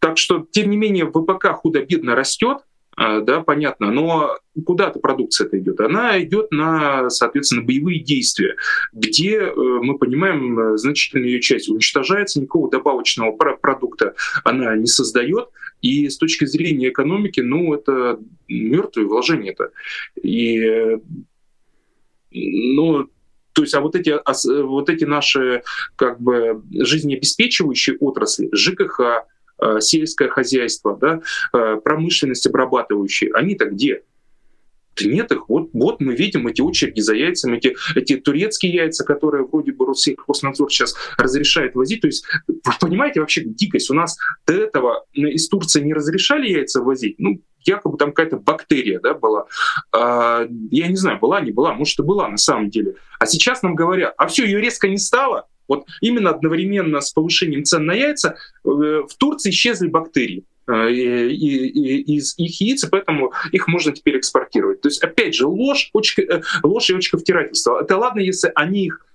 [0.00, 2.58] так что, тем не менее, ВПК худо-бедно растет,
[3.00, 5.80] да, понятно, но куда эта продукция это идет?
[5.80, 8.56] Она идет на, соответственно, боевые действия,
[8.92, 15.48] где, э, мы понимаем, э, значительная ее часть уничтожается, никакого добавочного продукта она не создает,
[15.80, 19.70] и с точки зрения экономики, ну, это мертвые вложения это.
[20.22, 20.98] И,
[22.30, 23.08] ну,
[23.52, 24.14] то есть, а вот эти,
[24.62, 25.62] вот эти наши
[25.96, 29.39] как бы жизнеобеспечивающие отрасли, ЖКХ, Э,
[29.80, 31.20] сельское хозяйство, да,
[31.52, 34.02] э, промышленность обрабатывающая, они-то где?
[35.02, 35.48] Нет их.
[35.48, 39.86] Вот, вот мы видим эти очереди за яйцами, эти, эти турецкие яйца, которые вроде бы
[39.86, 42.02] Россельхознадзор сейчас разрешает возить.
[42.02, 42.24] То есть,
[42.80, 43.90] понимаете, вообще дикость.
[43.90, 47.16] У нас до этого из Турции не разрешали яйца возить.
[47.18, 49.46] Ну, якобы там какая-то бактерия да, была.
[49.92, 52.96] А, я не знаю, была, не была, может и была на самом деле.
[53.18, 57.64] А сейчас нам говорят, а все, ее резко не стало, вот именно одновременно с повышением
[57.64, 63.68] цен на яйца э, в Турции исчезли бактерии э, из их яиц, и поэтому их
[63.68, 64.80] можно теперь экспортировать.
[64.80, 67.80] То есть, опять же, ложь, очка, э, ложь и очковтирательство.
[67.80, 69.06] Это ладно, если они их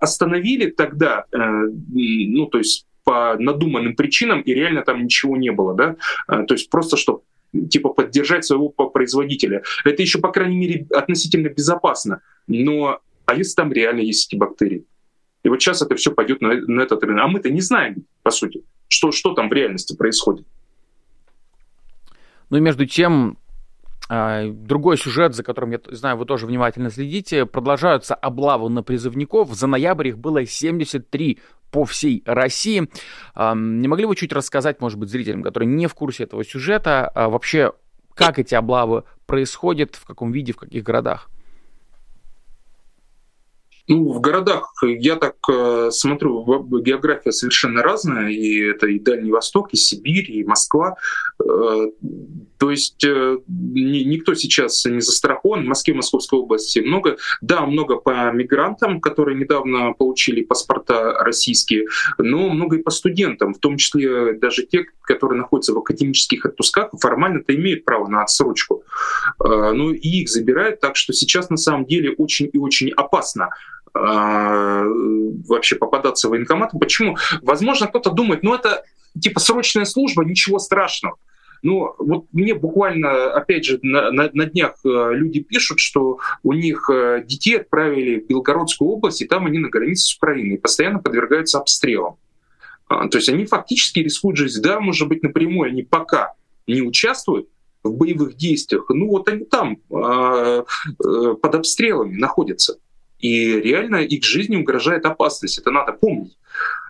[0.00, 5.96] остановили тогда, ну, то есть по надуманным причинам, и реально там ничего не было, да,
[6.26, 7.22] то есть просто что
[7.70, 9.62] типа поддержать своего производителя.
[9.84, 12.22] Это еще, по крайней мере, относительно безопасно.
[12.48, 14.86] Но а если там реально есть эти бактерии?
[15.44, 17.24] И вот сейчас это все пойдет на, на этот рынок.
[17.24, 20.46] А мы-то не знаем, по сути, что, что там в реальности происходит.
[22.50, 23.36] Ну и между тем,
[24.08, 29.54] а, Другой сюжет, за которым, я знаю, вы тоже внимательно следите, продолжаются облавы на призывников.
[29.54, 31.38] За ноябрь их было 73
[31.70, 32.88] по всей России.
[33.36, 37.28] Не могли бы чуть рассказать, может быть, зрителям, которые не в курсе этого сюжета, а
[37.28, 37.72] вообще,
[38.14, 41.28] как эти облавы происходят, в каком виде, в каких городах?
[43.86, 46.42] Ну, в городах, я так э, смотрю,
[46.80, 50.96] география совершенно разная, и это и Дальний Восток, и Сибирь, и Москва.
[51.38, 51.88] Э,
[52.56, 55.64] то есть э, ни, никто сейчас не застрахован.
[55.64, 57.18] В Москве, Московской области много.
[57.42, 61.84] Да, много по мигрантам, которые недавно получили паспорта российские,
[62.16, 66.88] но много и по студентам, в том числе даже те, которые находятся в академических отпусках,
[66.98, 68.82] формально-то имеют право на отсрочку.
[69.44, 73.50] Э, ну и их забирают, так что сейчас на самом деле очень и очень опасно
[73.94, 76.72] вообще попадаться в военкомат.
[76.78, 77.16] Почему?
[77.42, 78.84] Возможно, кто-то думает, ну это
[79.20, 81.16] типа срочная служба, ничего страшного.
[81.64, 86.52] Ну, вот мне буквально, опять же, на, на, на днях э, люди пишут, что у
[86.52, 90.98] них э, детей отправили в Белгородскую область, и там они на границе с Украиной постоянно
[90.98, 92.16] подвергаются обстрелам.
[92.86, 94.60] А, то есть они фактически рискуют жизнь.
[94.60, 96.34] Да, может быть, напрямую они пока
[96.66, 97.48] не участвуют
[97.82, 100.64] в боевых действиях, ну вот они там а,
[101.02, 102.76] э, под обстрелами находятся.
[103.24, 105.56] И реально их жизни угрожает опасность.
[105.56, 106.36] Это надо помнить.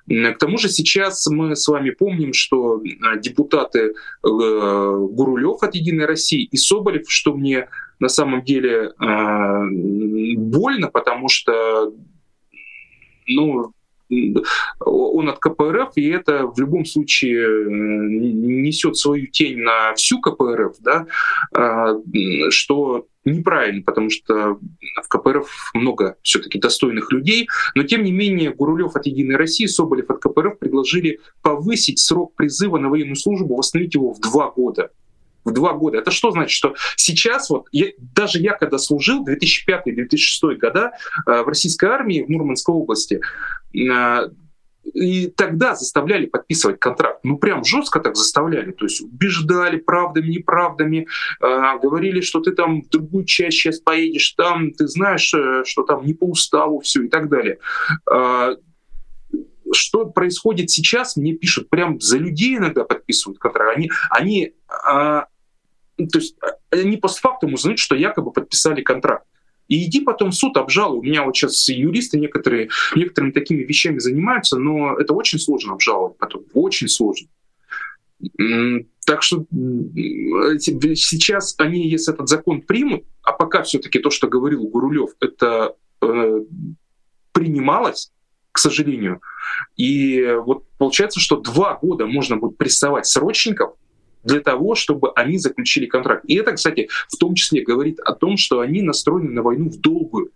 [0.09, 2.83] К тому же сейчас мы с вами помним, что
[3.21, 3.93] депутаты э,
[4.23, 7.69] Гурулев от «Единой России» и Соболев, что мне
[8.01, 11.93] на самом деле э, больно, потому что
[13.29, 13.73] ну,
[14.81, 20.79] он от КПРФ, и это в любом случае э, несет свою тень на всю КПРФ,
[20.81, 21.07] да,
[21.53, 21.95] а,
[22.51, 24.59] что неправильно, потому что
[25.03, 30.11] в КПРФ много все-таки достойных людей, но тем не менее Гурулев от «Единой России», Соболев
[30.11, 34.91] от КПРФ предложили повысить срок призыва на военную службу, восстановить его в два года
[35.45, 35.99] в два года.
[35.99, 36.57] Это что значит?
[36.57, 40.93] Что сейчас, вот я, даже я когда служил, 2005-2006 года
[41.27, 43.21] э, в российской армии в Мурманской области,
[43.75, 44.29] э,
[44.93, 47.21] и тогда заставляли подписывать контракт.
[47.25, 48.73] Ну, прям жестко так заставляли.
[48.73, 51.07] То есть убеждали правдами, неправдами,
[51.41, 55.83] э, говорили, что ты там в другую часть сейчас поедешь, там ты знаешь, э, что
[55.83, 57.59] там не по уставу все и так далее.
[58.11, 58.57] Э,
[59.73, 63.77] что происходит сейчас, мне пишут, прям за людей иногда подписывают контракт.
[63.77, 64.53] Они, они
[64.89, 65.23] э,
[65.97, 66.37] то есть
[66.71, 69.27] они постфактум узнают, что якобы подписали контракт.
[69.69, 70.99] И иди потом в суд, обжалуй.
[70.99, 76.19] У меня вот сейчас юристы некоторые, некоторыми такими вещами занимаются, но это очень сложно обжаловать
[76.19, 76.45] потом.
[76.53, 77.29] Очень сложно.
[79.07, 79.45] Так что
[80.61, 86.41] сейчас они, если этот закон примут, а пока все-таки то, что говорил Гурулев, это э,
[87.33, 88.13] принималось,
[88.53, 89.21] к сожалению.
[89.77, 93.75] И вот получается, что два года можно будет прессовать срочников,
[94.25, 96.25] для того, чтобы они заключили контракт.
[96.27, 99.81] И это, кстати, в том числе говорит о том, что они настроены на войну в
[99.81, 100.31] долгую.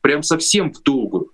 [0.00, 1.32] Прям совсем в долгую.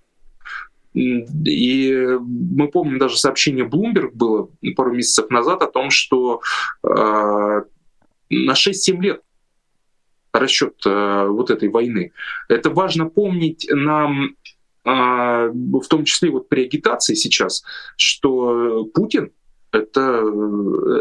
[0.93, 6.41] И мы помним даже сообщение Bloomberg было пару месяцев назад о том, что
[6.83, 9.21] э, на 6-7 лет
[10.31, 12.13] расчет э, вот этой войны.
[12.47, 14.35] Это важно помнить нам,
[14.85, 17.65] э, в том числе вот при агитации сейчас,
[17.97, 19.31] что Путин
[19.75, 20.23] это,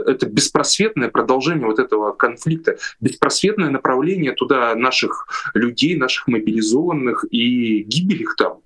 [0.06, 8.22] это беспросветное продолжение вот этого конфликта, беспросветное направление туда наших людей, наших мобилизованных и гибель
[8.22, 8.58] их там.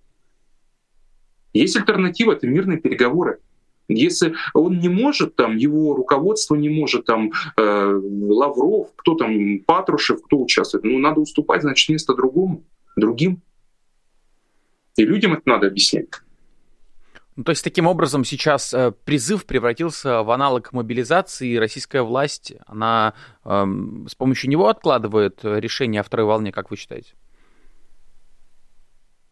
[1.52, 3.38] Есть альтернатива, это мирные переговоры.
[3.88, 10.22] Если он не может, там его руководство не может, там э, Лавров, кто там, Патрушев,
[10.22, 12.64] кто участвует, ну надо уступать, значит, место другому,
[12.96, 13.40] другим.
[14.96, 16.08] И людям это надо объяснять.
[17.38, 22.54] Ну, то есть таким образом сейчас э, призыв превратился в аналог мобилизации, и российская власть,
[22.66, 23.64] она э,
[24.08, 27.12] с помощью него откладывает решение о второй волне, как вы считаете?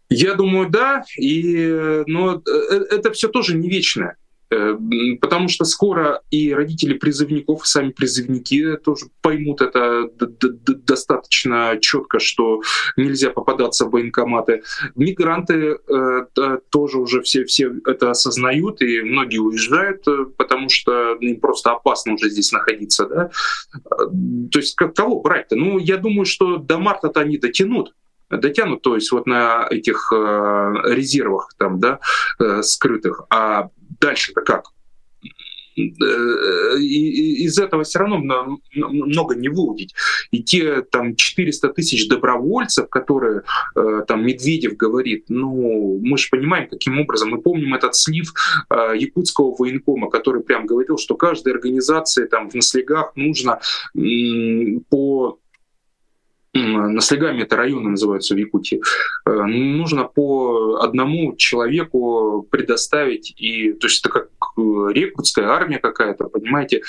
[0.09, 4.17] Я думаю, да, и, но э, это все тоже не вечное.
[4.51, 4.77] Э,
[5.21, 12.61] потому что скоро и родители призывников, и сами призывники тоже поймут это достаточно четко, что
[12.97, 14.63] нельзя попадаться в военкоматы.
[14.95, 21.41] Мигранты э, тоже уже все, все это осознают, и многие уезжают, э, потому что им
[21.41, 23.07] просто опасно уже здесь находиться.
[23.07, 23.31] Да?
[23.91, 25.57] То есть кого брать-то?
[25.57, 27.95] Ну, я думаю, что до марта-то они дотянут
[28.29, 32.01] дотянут, то есть вот на этих э, резервах там, да,
[32.41, 33.23] э, скрытых.
[33.31, 34.73] А дальше-то как?
[35.77, 39.95] Э, из этого все равно много не выудить.
[40.31, 43.43] И те там 400 тысяч добровольцев, которые
[43.75, 47.31] э, там Медведев говорит, ну, мы же понимаем, каким образом.
[47.31, 48.33] Мы помним этот слив
[48.71, 53.61] э, якутского военкома, который прям говорил, что каждой организации там в наслегах нужно
[54.89, 55.39] по
[56.57, 58.81] Наслегами это районы называются в Якутии.
[59.27, 64.61] Э, нужно по одному человеку предоставить, и, то есть это как э,
[64.93, 66.83] рекрутская армия какая-то, понимаете,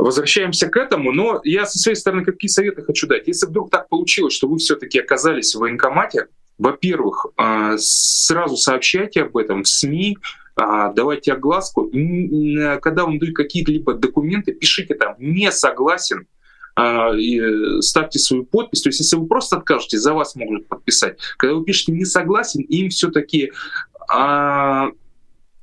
[0.00, 3.26] Возвращаемся к этому, но я со своей стороны какие советы хочу дать.
[3.26, 9.36] Если вдруг так получилось, что вы все-таки оказались в военкомате, во-первых, э, сразу сообщайте об
[9.36, 10.16] этом в СМИ,
[10.56, 11.90] давайте огласку.
[12.80, 16.26] Когда вам дают какие-то либо документы, пишите там «не согласен»,
[16.78, 17.10] а,
[17.80, 18.82] ставьте свою подпись.
[18.82, 21.18] То есть если вы просто откажете, за вас могут подписать.
[21.36, 23.52] Когда вы пишете «не согласен», им все-таки
[24.08, 24.88] а,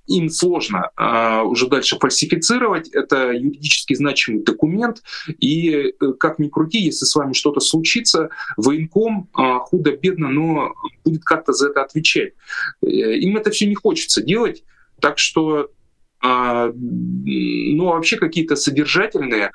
[0.08, 2.90] им сложно а, уже дальше фальсифицировать.
[2.90, 5.02] Это юридически значимый документ.
[5.40, 10.74] И э, как ни крути, если с вами что-то случится, военком а, худо-бедно, но
[11.06, 12.34] будет как-то за это отвечать.
[12.84, 14.64] Э, им это все не хочется делать.
[15.00, 15.72] Так что
[16.22, 19.52] а, ну, вообще какие-то содержательные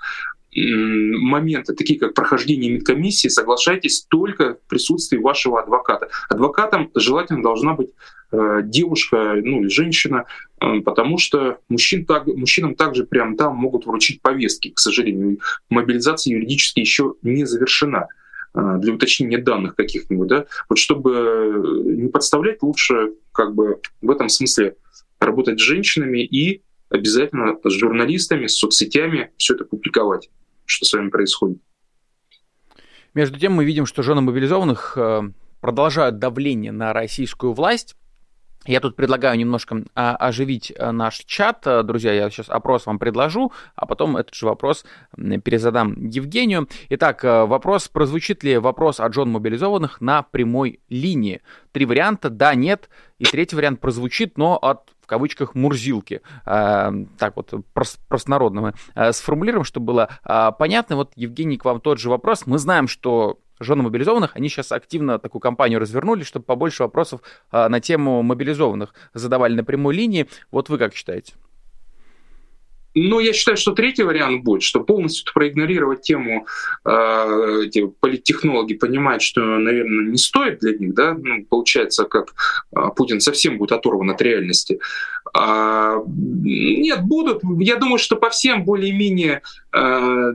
[0.53, 6.09] моменты, такие как прохождение медкомиссии, соглашайтесь только в присутствии вашего адвоката.
[6.29, 7.91] Адвокатом желательно должна быть
[8.33, 10.25] э, девушка, ну или женщина,
[10.61, 14.71] э, потому что мужчин так, мужчинам также прямо там могут вручить повестки.
[14.71, 18.09] К сожалению, мобилизация юридически еще не завершена.
[18.53, 24.75] для уточнения данных каких-нибудь, да, вот чтобы не подставлять, лучше как бы в этом смысле
[25.21, 30.29] работать с женщинами и обязательно с журналистами, с соцсетями все это публиковать,
[30.71, 31.59] что с вами происходит.
[33.15, 35.23] Между тем мы видим, что жены мобилизованных э,
[35.61, 37.97] продолжают давление на российскую власть.
[38.67, 41.67] Я тут предлагаю немножко а, оживить э, наш чат.
[41.67, 44.85] Э, друзья, я сейчас опрос вам предложу, а потом этот же вопрос
[45.17, 46.69] перезадам Евгению.
[46.91, 51.41] Итак, вопрос, прозвучит ли вопрос о Джон мобилизованных на прямой линии?
[51.73, 52.91] Три варианта, да, нет.
[53.19, 56.23] И третий вариант прозвучит, но от кавычках мурзилки.
[56.47, 57.53] А, так вот,
[58.09, 60.95] простонародно мы а, сформулируем, чтобы было а, понятно.
[60.95, 62.47] Вот, Евгений, к вам тот же вопрос.
[62.47, 67.21] Мы знаем, что жены мобилизованных, они сейчас активно такую кампанию развернули, чтобы побольше вопросов
[67.51, 70.29] на тему мобилизованных задавали на прямой линии.
[70.51, 71.35] Вот вы как считаете?
[72.95, 76.47] Ну, я считаю, что третий вариант будет, что полностью проигнорировать тему
[76.85, 82.35] э, эти политтехнологи понимают, что, наверное, не стоит для них, да, ну, получается, как
[82.75, 84.81] э, Путин совсем будет оторван от реальности.
[85.33, 87.43] А, нет, будут.
[87.59, 90.33] Я думаю, что по всем более-менее э,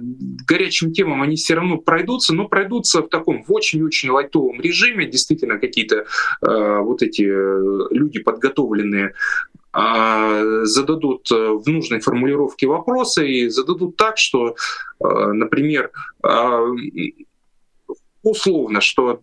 [0.47, 5.07] горячим темам они все равно пройдутся, но пройдутся в таком в очень-очень лайтовом режиме.
[5.07, 6.05] Действительно, какие-то
[6.41, 7.23] э, вот эти
[7.93, 9.13] люди подготовленные
[9.75, 15.91] зададут э, в нужной формулировке вопросы и зададут так, что, э, например,
[16.23, 16.61] а,
[18.23, 19.19] условно, что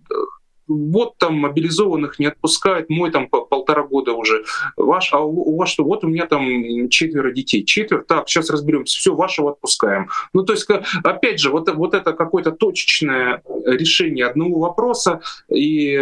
[0.77, 4.45] вот там мобилизованных не отпускают, мой там полтора года уже,
[4.77, 8.99] ваш, а у, вас что, вот у меня там четверо детей, четверо, так, сейчас разберемся,
[8.99, 10.09] все, вашего отпускаем.
[10.33, 10.69] Ну, то есть,
[11.05, 15.97] опять же, вот, вот это какое-то точечное решение одного вопроса и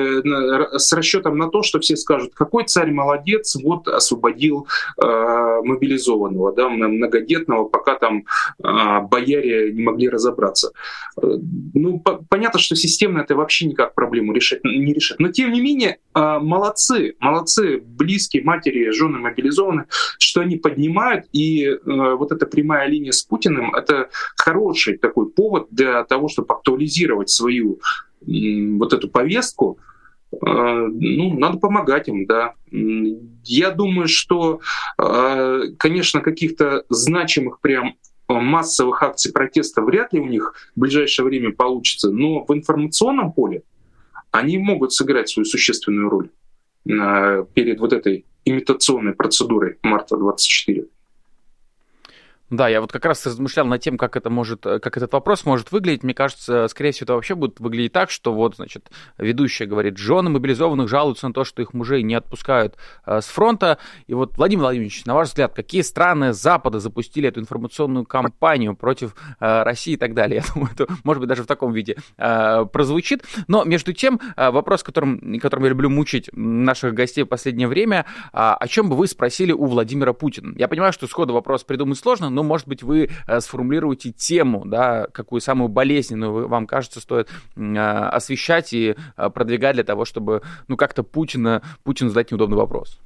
[0.72, 4.66] с расчетом на то, что все скажут, какой царь молодец, вот освободил
[5.02, 8.24] э, мобилизованного, да, многодетного, пока там
[8.62, 10.72] э, бояре не могли разобраться.
[11.16, 15.18] Ну, по понятно, что системно это вообще никак проблему решить решит, не решит.
[15.20, 19.87] Но тем не менее, а, молодцы, молодцы, близкие матери, жены мобилизованы,
[20.18, 25.68] что они поднимают, и э, вот эта прямая линия с Путиным— это хороший такой повод
[25.70, 27.81] для того, чтобы актуализировать свою
[28.27, 29.79] вот эту повестку,
[30.42, 32.55] а, ну, надо помогать им, да.
[33.44, 34.61] Я думаю, что,
[34.99, 37.94] а, конечно, каких-то значимых прям
[38.29, 43.62] массовых акций протеста вряд ли у них в ближайшее время получится, но в информационном поле
[44.31, 46.31] они могут сыграть свою существенную роль
[46.88, 50.87] э, перед вот этой имитационной процедурой марта 24.
[52.50, 55.46] Да, я вот как раз размышлял над тем, как это может, э, как этот вопрос
[55.46, 56.02] может выглядеть.
[56.02, 60.30] Мне кажется, скорее всего, это вообще будет выглядеть так, что вот, значит, ведущая говорит, жены
[60.30, 63.78] мобилизованных жалуются на то, что их мужей не отпускают э, с фронта.
[64.08, 69.14] И вот, Владимир Владимирович, на ваш взгляд, какие страны Запада запустили эту информационную кампанию против
[69.38, 70.42] э, России и так далее?
[70.46, 73.24] Я думаю, это, может быть, даже в таком виде э, прозвучит.
[73.46, 78.06] Но, между тем, э, вопрос, которым, которым я люблю мучить наших гостей в последнее время,
[78.32, 80.52] э, о чем бы вы спросили у Владимира Путина?
[80.56, 85.07] Я понимаю, что сходу вопрос придумать сложно, но, может быть, вы э, сформулируете тему, да,
[85.12, 90.76] какую самую болезненную вам кажется стоит э, освещать и э, продвигать для того, чтобы, ну,
[90.76, 93.00] как-то Путина, Путину задать неудобный вопрос.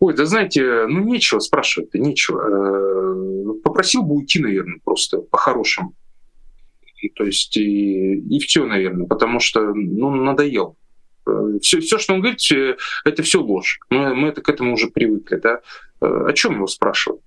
[0.00, 3.60] Ой, да знаете, ну нечего спрашивать, нечего.
[3.64, 5.94] Попросил бы уйти, наверное, просто по-хорошему.
[7.16, 10.76] То есть и, и все, наверное, потому что ну, надоел
[11.60, 12.40] все, все, что он говорит,
[13.04, 13.80] это все ложь.
[13.90, 15.36] Мы, мы это, к этому уже привыкли.
[15.36, 15.60] Да?
[16.00, 17.20] Э, о чем его спрашивать?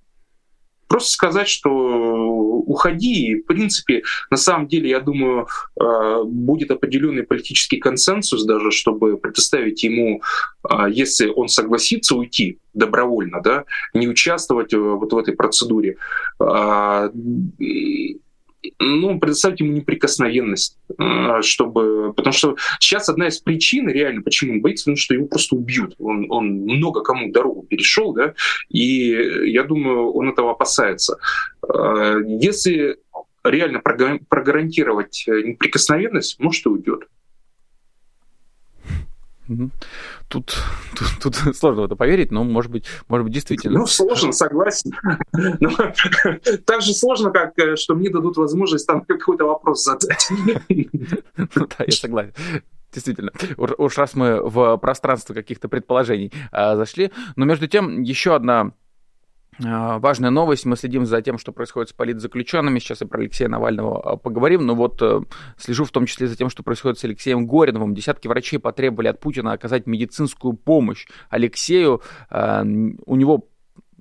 [0.88, 5.46] Просто сказать, что уходи, и, в принципе, на самом деле, я думаю,
[5.80, 10.22] э, будет определенный политический консенсус даже, чтобы предоставить ему,
[10.68, 15.96] э, если он согласится уйти добровольно, да, не участвовать вот в этой процедуре,
[18.78, 22.12] ну, предоставить ему неприкосновенность, а, чтобы...
[22.14, 25.94] Потому что сейчас одна из причин, реально, почему он боится, потому что его просто убьют.
[25.98, 28.34] Он, он много кому дорогу перешел, да,
[28.68, 31.18] и я думаю, он этого опасается.
[31.68, 32.98] А, если
[33.44, 37.08] реально прогарантировать неприкосновенность, может, и уйдет.
[40.28, 40.56] Тут,
[40.96, 43.80] тут, тут сложно в это поверить, но, может быть, может быть, действительно.
[43.80, 44.92] Ну, сложно, согласен.
[45.32, 45.70] Но,
[46.64, 50.28] так же сложно, как э, что мне дадут возможность там какой-то вопрос задать.
[50.28, 50.56] Ну
[51.56, 52.32] да, я согласен.
[52.92, 57.10] Действительно, уж раз мы в пространство каких-то предположений а, зашли.
[57.36, 58.72] Но между тем, еще одна
[59.58, 60.64] важная новость.
[60.64, 62.78] Мы следим за тем, что происходит с политзаключенными.
[62.78, 64.66] Сейчас и про Алексея Навального а, поговорим.
[64.66, 65.20] Но вот э,
[65.58, 67.94] слежу в том числе за тем, что происходит с Алексеем Гориновым.
[67.94, 72.02] Десятки врачей потребовали от Путина оказать медицинскую помощь Алексею.
[72.30, 73.48] А, у него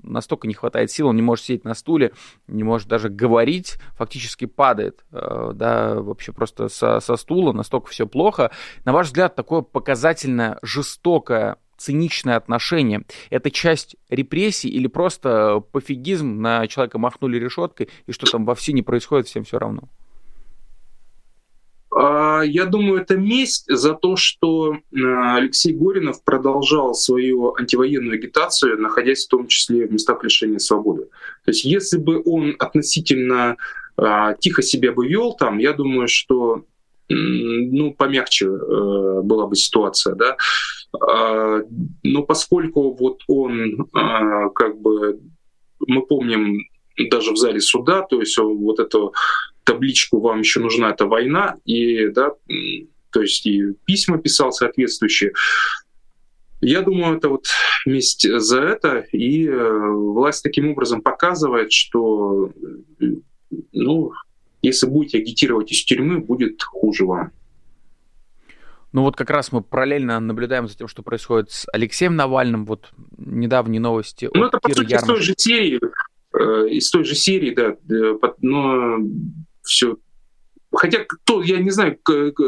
[0.04, 2.14] настолько не хватает сил, он не может сидеть на стуле,
[2.48, 8.08] не может даже говорить, фактически падает, э, да, вообще просто со, со стула, настолько все
[8.08, 8.52] плохо.
[8.86, 13.04] На ваш взгляд, такое показательно жестокое циничное отношение.
[13.30, 18.74] Это часть репрессий или просто пофигизм, на человека махнули решеткой, и что там во все
[18.74, 19.90] не происходит, всем все равно?
[21.94, 28.80] А, я думаю, это месть за то, что а, Алексей Горинов продолжал свою антивоенную агитацию,
[28.80, 31.04] находясь в том числе в местах лишения свободы.
[31.44, 33.58] То есть если бы он относительно
[33.98, 36.66] а, тихо себя бы вел там, я думаю, что
[37.14, 40.38] ну, помягче э, была бы ситуация, да.
[40.94, 43.88] Но поскольку вот он
[44.54, 45.20] как бы,
[45.80, 46.60] мы помним
[47.10, 49.14] даже в зале суда, то есть вот эту
[49.64, 52.34] табличку «Вам еще нужна эта война», и, да,
[53.12, 55.34] то есть и письма писал соответствующие.
[56.64, 57.48] Я думаю, это вот
[57.88, 62.52] месть за это, и э, власть таким образом показывает, что,
[63.72, 64.12] ну,
[64.62, 67.32] если будете агитировать из тюрьмы, будет хуже вам.
[68.94, 72.66] Ну вот как раз мы параллельно наблюдаем за тем, что происходит с Алексеем Навальным.
[72.66, 74.30] Вот недавние новости.
[74.34, 75.02] Ну это, по сути, Ярмаш...
[75.02, 75.80] из той же серии.
[76.34, 77.76] Э, из той же серии, да.
[78.42, 78.98] Но
[79.64, 79.98] все
[80.74, 82.00] Хотя кто, я не знаю,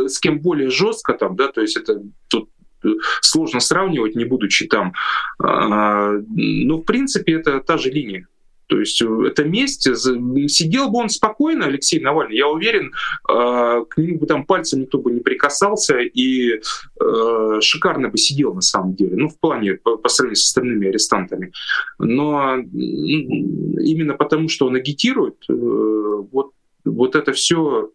[0.08, 2.50] с кем более жестко там, да, то есть это тут
[2.86, 2.88] э,
[3.22, 4.94] сложно сравнивать, не будучи там.
[5.40, 8.28] А, но в принципе это та же линия.
[8.68, 9.84] То есть э, это месть.
[9.84, 12.94] Сидел бы он спокойно, Алексей Навальный, я уверен,
[13.30, 18.54] а, к нему бы там пальцем никто бы не прикасался и э, шикарно бы сидел
[18.54, 19.16] на самом деле.
[19.16, 21.52] Ну, в плане по сравнению с остальными арестантами.
[22.00, 26.52] Но именно потому, что он агитирует, вот
[26.86, 27.92] вот это все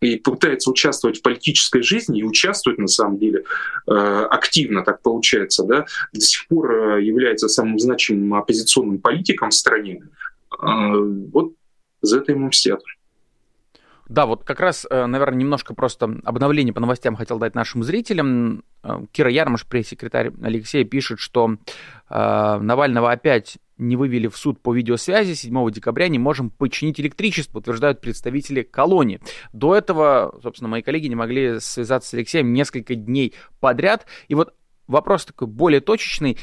[0.00, 3.44] и пытается участвовать в политической жизни и участвует на самом деле
[3.86, 3.92] э,
[4.30, 10.02] активно, так получается, да, до сих пор э, является самым значимым оппозиционным политиком в стране,
[10.52, 10.66] э,
[11.32, 11.52] вот
[12.02, 12.80] за это ему мстят.
[14.08, 18.62] Да, вот как раз, наверное, немножко просто обновление по новостям хотел дать нашим зрителям.
[19.10, 21.56] Кира Ярмаш, пресс-секретарь Алексея, пишет, что
[22.08, 28.00] Навального опять не вывели в суд по видеосвязи 7 декабря, не можем починить электричество, утверждают
[28.00, 29.20] представители колонии.
[29.52, 34.06] До этого, собственно, мои коллеги не могли связаться с Алексеем несколько дней подряд.
[34.28, 34.54] И вот
[34.86, 36.38] вопрос такой более точечный.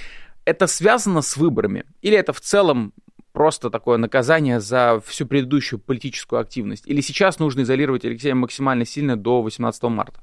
[0.45, 1.85] Это связано с выборами?
[2.01, 2.93] Или это в целом
[3.31, 6.87] просто такое наказание за всю предыдущую политическую активность?
[6.87, 10.21] Или сейчас нужно изолировать Алексея максимально сильно до 18 марта?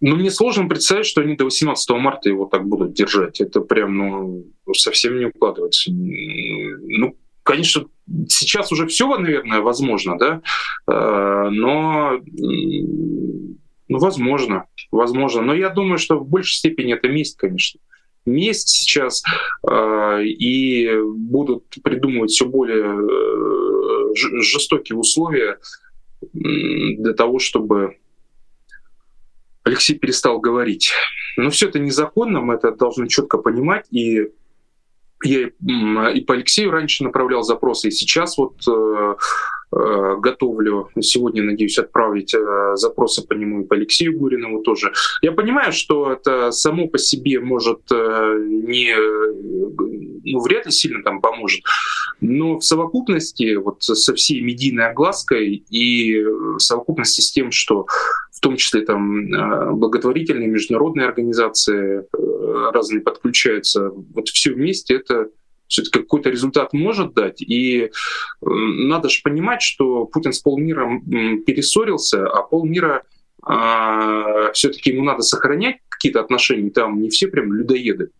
[0.00, 3.40] Ну, мне сложно представить, что они до 18 марта его так будут держать.
[3.40, 4.44] Это прям, ну,
[4.74, 5.90] совсем не укладывается.
[5.90, 7.86] Ну, конечно,
[8.28, 10.40] сейчас уже все, наверное, возможно, да,
[10.86, 12.20] э, но,
[13.88, 15.42] ну, возможно, возможно.
[15.42, 17.80] Но я думаю, что в большей степени это месть, конечно.
[18.24, 19.22] Месть сейчас,
[19.68, 25.58] э, и будут придумывать все более э, жестокие условия
[26.32, 27.97] для того, чтобы
[29.68, 30.92] Алексей перестал говорить.
[31.36, 33.86] Но все это незаконно, мы это должны четко понимать.
[33.90, 34.32] И
[35.24, 35.48] я
[36.12, 39.14] и по Алексею раньше направлял запросы, и сейчас вот э,
[39.72, 44.92] э, готовлю, сегодня, надеюсь, отправить э, запросы по нему и по Алексею Гуринову тоже.
[45.20, 48.94] Я понимаю, что это само по себе может не,
[50.24, 51.62] ну, вряд ли сильно там поможет,
[52.20, 57.86] но в совокупности вот со всей медийной оглаской и в совокупности с тем, что
[58.48, 63.90] том числе там э, благотворительные международные организации э, разные подключаются.
[63.90, 65.28] Вот все вместе это
[65.66, 67.42] все-таки какой-то результат может дать.
[67.42, 67.90] И э,
[68.40, 70.88] надо же понимать, что Путин с полмира
[71.46, 73.02] перессорился, а полмира
[73.42, 78.10] а, все-таки ему надо сохранять какие-то отношения, там не все прям людоеды.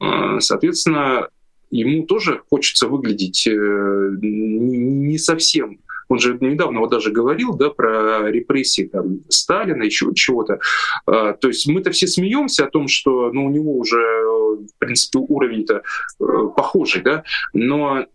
[0.00, 1.28] А, соответственно,
[1.70, 5.78] ему тоже хочется выглядеть не совсем
[6.08, 10.60] он же недавно вот даже говорил да, про репрессии там, Сталина, еще чего-то.
[11.06, 15.18] А, то есть мы-то все смеемся о том, что ну, у него уже, в принципе,
[15.18, 15.82] уровень-то
[16.20, 16.24] э,
[16.56, 18.06] похожий, да, но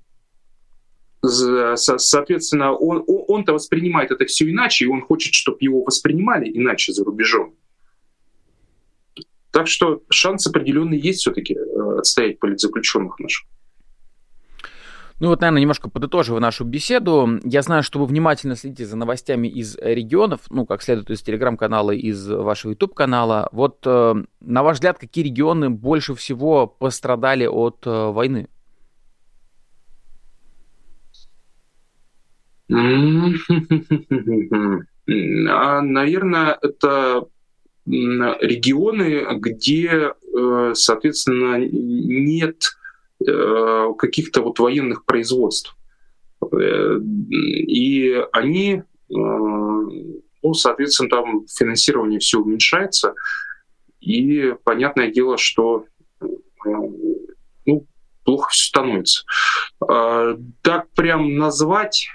[1.21, 7.03] соответственно, он, он-то воспринимает это все иначе, и он хочет, чтобы его воспринимали иначе за
[7.03, 7.55] рубежом.
[9.51, 13.47] Так что шанс определенный есть все-таки э, отстоять политзаключенных наших.
[15.20, 19.49] Ну вот, наверное, немножко подытоживая нашу беседу, я знаю, что вы внимательно следите за новостями
[19.49, 23.49] из регионов, ну, как следует из телеграм-канала, из вашего YouTube-канала.
[23.51, 28.47] Вот, э, на ваш взгляд, какие регионы больше всего пострадали от э, войны?
[32.72, 32.76] А,
[35.82, 37.26] наверное, это
[37.86, 40.13] регионы, где
[40.76, 42.70] соответственно, нет
[43.20, 45.76] каких-то вот военных производств.
[46.51, 53.13] И они, ну, соответственно, там финансирование все уменьшается,
[53.99, 55.86] и понятное дело, что
[57.65, 57.86] ну,
[58.24, 59.26] плохо все становится.
[60.61, 62.07] Так прям назвать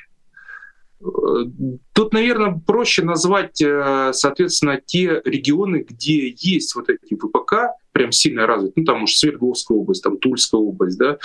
[1.92, 8.46] Тут, наверное, проще назвать, э, соответственно, те регионы, где есть вот эти ВПК, прям сильно
[8.46, 11.18] развиты, ну, там уж Свердловская область, там Тульская область, да,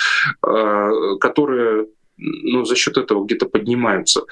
[0.46, 4.24] э, которые ну, за счет этого где-то поднимаются.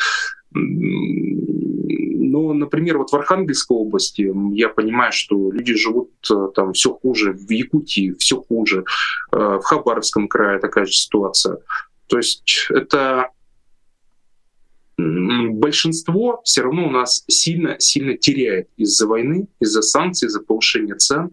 [0.51, 7.31] Но, например, вот в Архангельской области я понимаю, что люди живут э, там все хуже,
[7.31, 8.83] в Якутии все хуже,
[9.31, 11.59] в Хабаровском крае такая же ситуация.
[12.07, 13.29] То есть это
[15.57, 21.31] большинство все равно у нас сильно-сильно теряет из-за войны, из-за санкций, из-за повышения цен.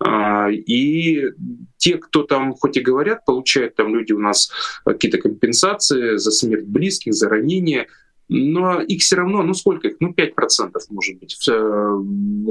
[0.00, 1.30] А, и
[1.76, 4.50] те, кто там хоть и говорят, получают там люди у нас
[4.84, 7.86] какие-то компенсации за смерть близких, за ранения,
[8.28, 9.96] но их все равно, ну сколько их?
[10.00, 11.98] Ну 5% может быть, э,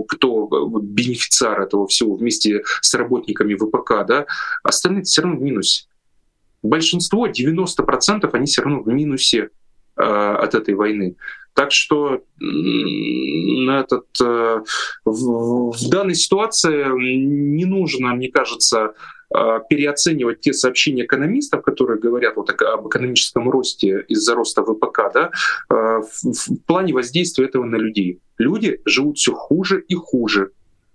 [0.07, 4.26] кто бенефициар этого всего вместе с работниками ВПК, да,
[4.63, 5.88] остальные все равно в минусе.
[6.63, 9.49] Большинство, 90%, они все равно в минусе
[9.95, 11.15] от этой войны.
[11.55, 14.61] Так что этот, э,
[15.05, 18.93] в, данной ситуации не нужно, мне кажется,
[19.33, 25.31] э, переоценивать те сообщения экономистов, которые говорят вот об экономическом росте из-за роста ВПК, да,
[25.69, 28.19] в плане воздействия этого на людей.
[28.37, 30.51] Люди живут все хуже и хуже.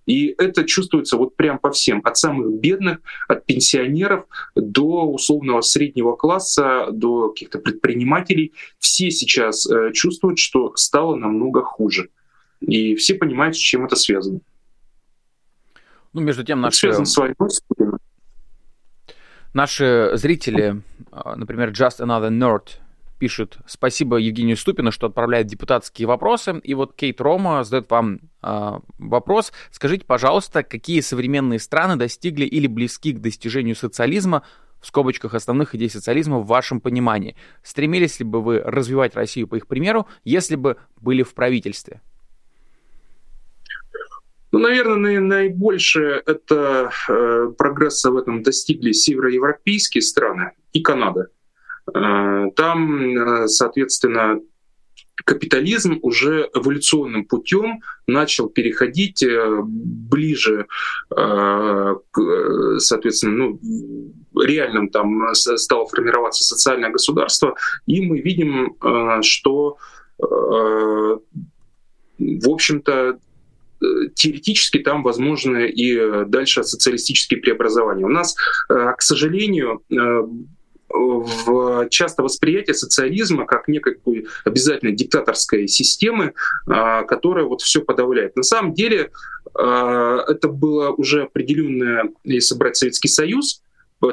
[0.07, 2.99] И это чувствуется вот прям по всем, от самых бедных,
[3.29, 8.53] от пенсионеров до условного среднего класса, до каких-то предпринимателей.
[8.79, 12.09] Все сейчас э, чувствуют, что стало намного хуже.
[12.61, 14.41] И все понимают, с чем это связано.
[16.13, 16.79] Ну, между тем, наши...
[16.79, 17.37] связано с войной,
[19.53, 22.79] Наши зрители, а, например, Just Another Nerd,
[23.19, 26.61] пишет спасибо Евгению Ступину, что отправляет депутатские вопросы.
[26.63, 29.53] И вот Кейт Рома задает вам вопрос.
[29.71, 34.43] Скажите, пожалуйста, какие современные страны достигли или близки к достижению социализма
[34.81, 37.37] в скобочках основных идей социализма в вашем понимании?
[37.63, 42.01] Стремились ли бы вы развивать Россию по их примеру, если бы были в правительстве?
[44.53, 51.29] Ну, наверное, наибольше это э, прогресса в этом достигли североевропейские страны и Канада.
[51.95, 54.41] Э, там, э, соответственно,
[55.25, 60.67] капитализм уже эволюционным путем начал переходить э, ближе
[61.09, 63.61] к, соответственно, ну,
[64.41, 67.55] реальным там стало формироваться социальное государство,
[67.87, 68.77] и мы видим,
[69.23, 69.77] что,
[70.19, 71.21] в
[72.19, 73.19] общем-то,
[74.15, 78.05] теоретически там возможны и дальше социалистические преобразования.
[78.05, 78.37] У нас,
[78.69, 79.83] к сожалению,
[80.91, 83.99] в часто восприятие социализма как некой
[84.45, 86.35] обязательно диктаторской системы,
[86.67, 88.37] а, которая вот все подавляет.
[88.37, 89.11] На самом деле
[89.55, 93.63] а, это было уже определенное, если брать Советский Союз,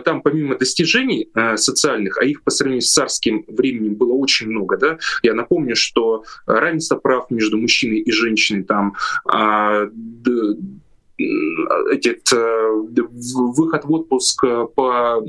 [0.03, 4.75] там помимо достижений э, социальных, а их по сравнению с царским временем было очень много,
[4.77, 8.95] да, я напомню, что равенство прав между мужчиной и женщиной, там
[9.33, 9.89] э,
[11.17, 12.69] этот, э,
[13.33, 14.43] выход в отпуск
[14.75, 15.23] по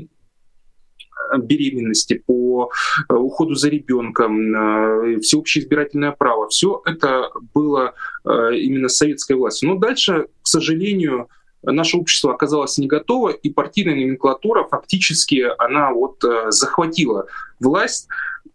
[1.37, 2.71] беременности, по
[3.09, 6.47] э, уходу за ребенком, э, всеобщее избирательное право.
[6.49, 7.93] Все это было
[8.25, 9.69] э, именно советской властью.
[9.69, 11.29] Но дальше, к сожалению,
[11.61, 17.27] наше общество оказалось не готово, и партийная номенклатура фактически она вот захватила
[17.59, 18.07] власть,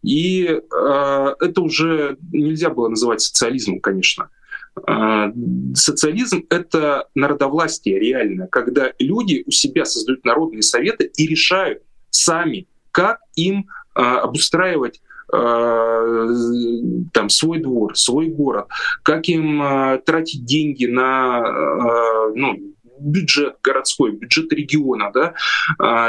[0.03, 4.31] и это уже нельзя было называть социализмом, конечно.
[5.75, 11.83] Социализм— это народовластие реально, когда люди у себя создают народные советы и решают,
[12.15, 15.01] сами, как им э, обустраивать
[15.33, 15.37] э,
[17.13, 18.69] там свой двор, свой город,
[19.03, 21.43] как им э, тратить деньги на
[22.35, 22.59] ну,
[23.01, 25.35] бюджет городской, бюджет региона, да,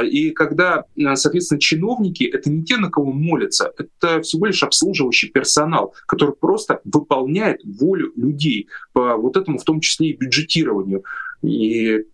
[0.03, 0.86] и когда,
[1.16, 6.82] соответственно, чиновники— это не те, на кого молятся, это всего лишь обслуживающий персонал, который просто
[6.86, 11.03] выполняет волю людей по вот этому, в том числе и бюджетированию.
[11.41, 12.06] И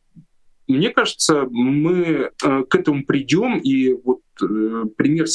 [0.71, 5.25] мне кажется, мы э, к этому придем, и вот э, пример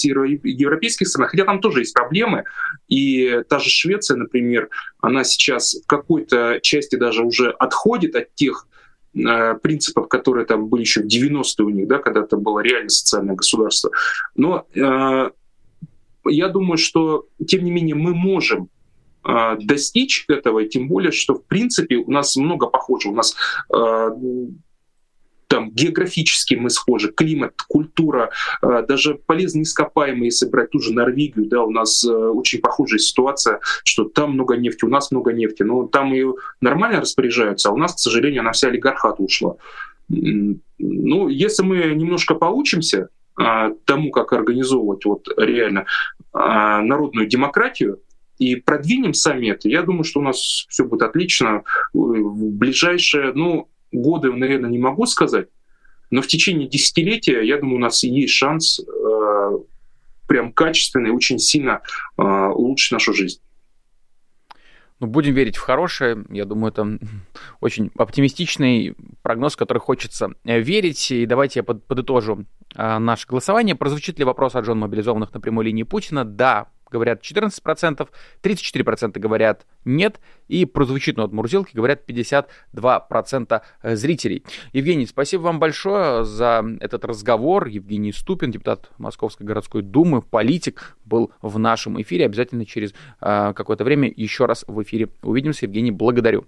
[0.43, 2.45] европейских стран, хотя там тоже есть проблемы,
[2.89, 4.68] и та же Швеция, например,
[5.01, 8.66] она сейчас в какой-то части даже уже отходит от тех
[9.14, 12.91] э, принципов, которые там были еще в 90-е у них, да, когда это было реально
[12.91, 13.91] социальное государство.
[14.34, 15.30] Но э,
[16.28, 18.68] я думаю, что, тем не менее, мы можем
[19.61, 23.11] достичь этого, и тем более, что, в принципе, у нас много похожего.
[23.11, 23.34] У нас
[25.49, 28.30] там географически мы схожи, климат, культура,
[28.62, 32.99] э, даже полезные ископаемые, если брать ту же Норвегию, да, у нас э, очень похожая
[32.99, 37.72] ситуация, что там много нефти, у нас много нефти, но там ее нормально распоряжаются, а
[37.72, 39.57] у нас, к сожалению, она вся олигархат ушла.
[40.09, 45.86] Ну, если мы немножко поучимся а, тому, как организовывать вот реально
[46.32, 48.01] народную демократию,
[48.38, 51.62] и продвинем сами это, я думаю, что у нас все будет отлично.
[51.94, 55.49] В ближайшие, ну, годы, наверное, не могу сказать,
[56.11, 59.59] но в течение десятилетия, я думаю, у нас есть шанс э,
[60.28, 61.82] прям качественно и очень сильно
[62.16, 63.40] э, улучшить нашу жизнь.
[64.99, 66.24] Ну, будем верить в хорошее.
[66.30, 66.99] Я думаю, это
[67.61, 71.11] очень оптимистичный прогноз, в который хочется э, верить.
[71.11, 73.74] И давайте я подытожу э, наше голосование.
[73.74, 76.24] Прозвучит ли вопрос о жен мобилизованных на прямой линии Путина?
[76.24, 78.09] Да, говорят 14%,
[78.43, 84.45] 34% говорят нет, и прозвучит от Мурзилки говорят 52% зрителей.
[84.72, 87.66] Евгений, спасибо вам большое за этот разговор.
[87.66, 92.26] Евгений Ступин, депутат Московской городской думы, политик, был в нашем эфире.
[92.26, 95.66] Обязательно через э, какое-то время еще раз в эфире увидимся.
[95.66, 96.47] Евгений, благодарю.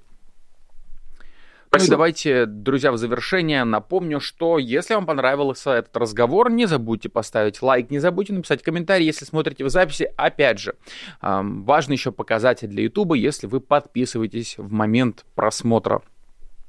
[1.69, 1.83] Спасибо.
[1.83, 7.09] Ну и давайте, друзья, в завершение напомню, что если вам понравился этот разговор, не забудьте
[7.09, 10.11] поставить лайк, не забудьте написать комментарий, если смотрите в записи.
[10.17, 10.75] Опять же,
[11.21, 16.03] важный еще показатель для YouTube, если вы подписываетесь в момент просмотра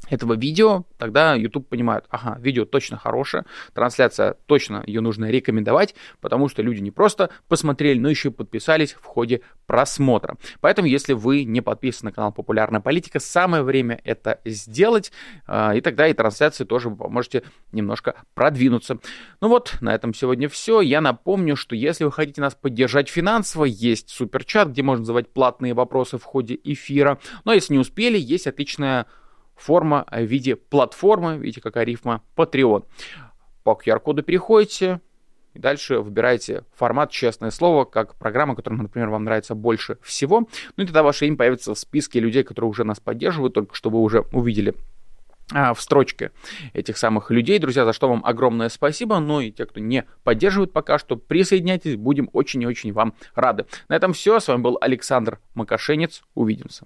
[0.09, 6.49] этого видео, тогда YouTube понимает, ага, видео точно хорошее, трансляция точно ее нужно рекомендовать, потому
[6.49, 10.37] что люди не просто посмотрели, но еще и подписались в ходе просмотра.
[10.61, 15.11] Поэтому, если вы не подписаны на канал Популярная политика, самое время это сделать,
[15.45, 18.99] а, и тогда и трансляции тоже вы поможете немножко продвинуться.
[19.41, 20.81] Ну вот, на этом сегодня все.
[20.81, 25.73] Я напомню, что если вы хотите нас поддержать финансово, есть суперчат, где можно задавать платные
[25.73, 27.19] вопросы в ходе эфира.
[27.45, 29.05] Но если не успели, есть отличная
[29.59, 32.85] форма в виде платформы, видите, какая рифма, Patreon.
[33.63, 35.01] По QR-коду переходите,
[35.53, 40.47] и дальше выбираете формат «Честное слово», как программа, которая, например, вам нравится больше всего.
[40.77, 43.89] Ну и тогда ваше имя появится в списке людей, которые уже нас поддерживают, только что
[43.89, 44.75] вы уже увидели
[45.51, 46.31] а, в строчке
[46.73, 47.57] этих самых людей.
[47.57, 49.19] Друзья, за что вам огромное спасибо.
[49.19, 53.65] Ну и те, кто не поддерживает пока что, присоединяйтесь, будем очень и очень вам рады.
[53.87, 54.39] На этом все.
[54.39, 56.21] С вами был Александр Макашенец.
[56.35, 56.85] Увидимся.